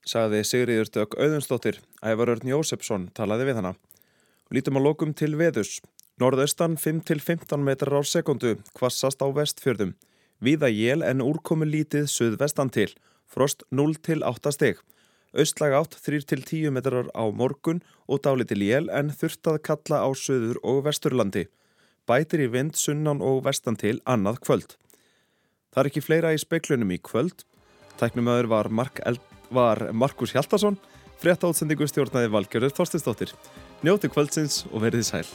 sagði 0.07 0.43
Sigriður 0.43 0.91
Dögg 0.91 1.17
Auðunstóttir. 1.17 1.79
Ævarörn 2.03 2.47
Jósefsson 2.47 3.09
talaði 3.15 3.49
við 3.49 3.59
hana. 3.61 3.73
Lítum 4.53 4.79
að 4.79 4.87
lokum 4.89 5.13
til 5.15 5.33
veðus. 5.39 5.79
Norðaustan 6.21 6.75
5-15 6.77 7.63
metrar 7.63 7.97
á 7.97 8.01
sekundu, 8.05 8.57
kvassast 8.77 9.23
á 9.23 9.27
vestfjörðum. 9.33 9.95
Víða 10.43 10.69
jél 10.69 11.01
en 11.07 11.23
úrkomi 11.23 11.65
lítið 11.65 12.09
suðvestan 12.11 12.69
til. 12.73 12.91
Frost 13.25 13.63
0-8 13.71 14.53
steg. 14.53 14.81
Austlag 15.33 15.73
átt 15.73 15.97
3-10 16.05 16.69
metrar 16.69 17.09
á 17.17 17.25
morgun 17.33 17.81
og 18.05 18.21
dálítil 18.21 18.61
jél 18.61 18.91
en 18.93 19.09
þurft 19.09 19.49
að 19.49 19.63
kalla 19.65 20.03
á 20.05 20.09
söður 20.13 20.59
og 20.61 20.83
vesturlandi. 20.85 21.47
Bætir 22.09 22.43
í 22.43 22.49
vind 22.51 22.75
sunnan 22.75 23.21
og 23.23 23.45
vestan 23.45 23.77
til 23.79 24.01
annað 24.09 24.41
kvöld. 24.43 24.75
Það 25.71 25.81
er 25.81 25.89
ekki 25.89 26.03
fleira 26.03 26.33
í 26.35 26.41
speiklunum 26.41 26.91
í 26.91 26.99
kvöld. 26.99 27.45
Tæknumöður 28.01 28.49
var 28.51 28.69
Mark 28.69 28.99
var 29.53 29.85
Markus 29.93 30.33
Hjaltarsson, 30.33 30.79
frétta 31.21 31.47
átsendingu 31.47 31.87
stjórnaði 31.87 32.31
Valgjörður 32.33 32.75
Þorstinsdóttir. 32.79 33.35
Njóti 33.85 34.11
kvöldsins 34.11 34.63
og 34.71 34.83
verðið 34.83 35.07
sæl. 35.13 35.27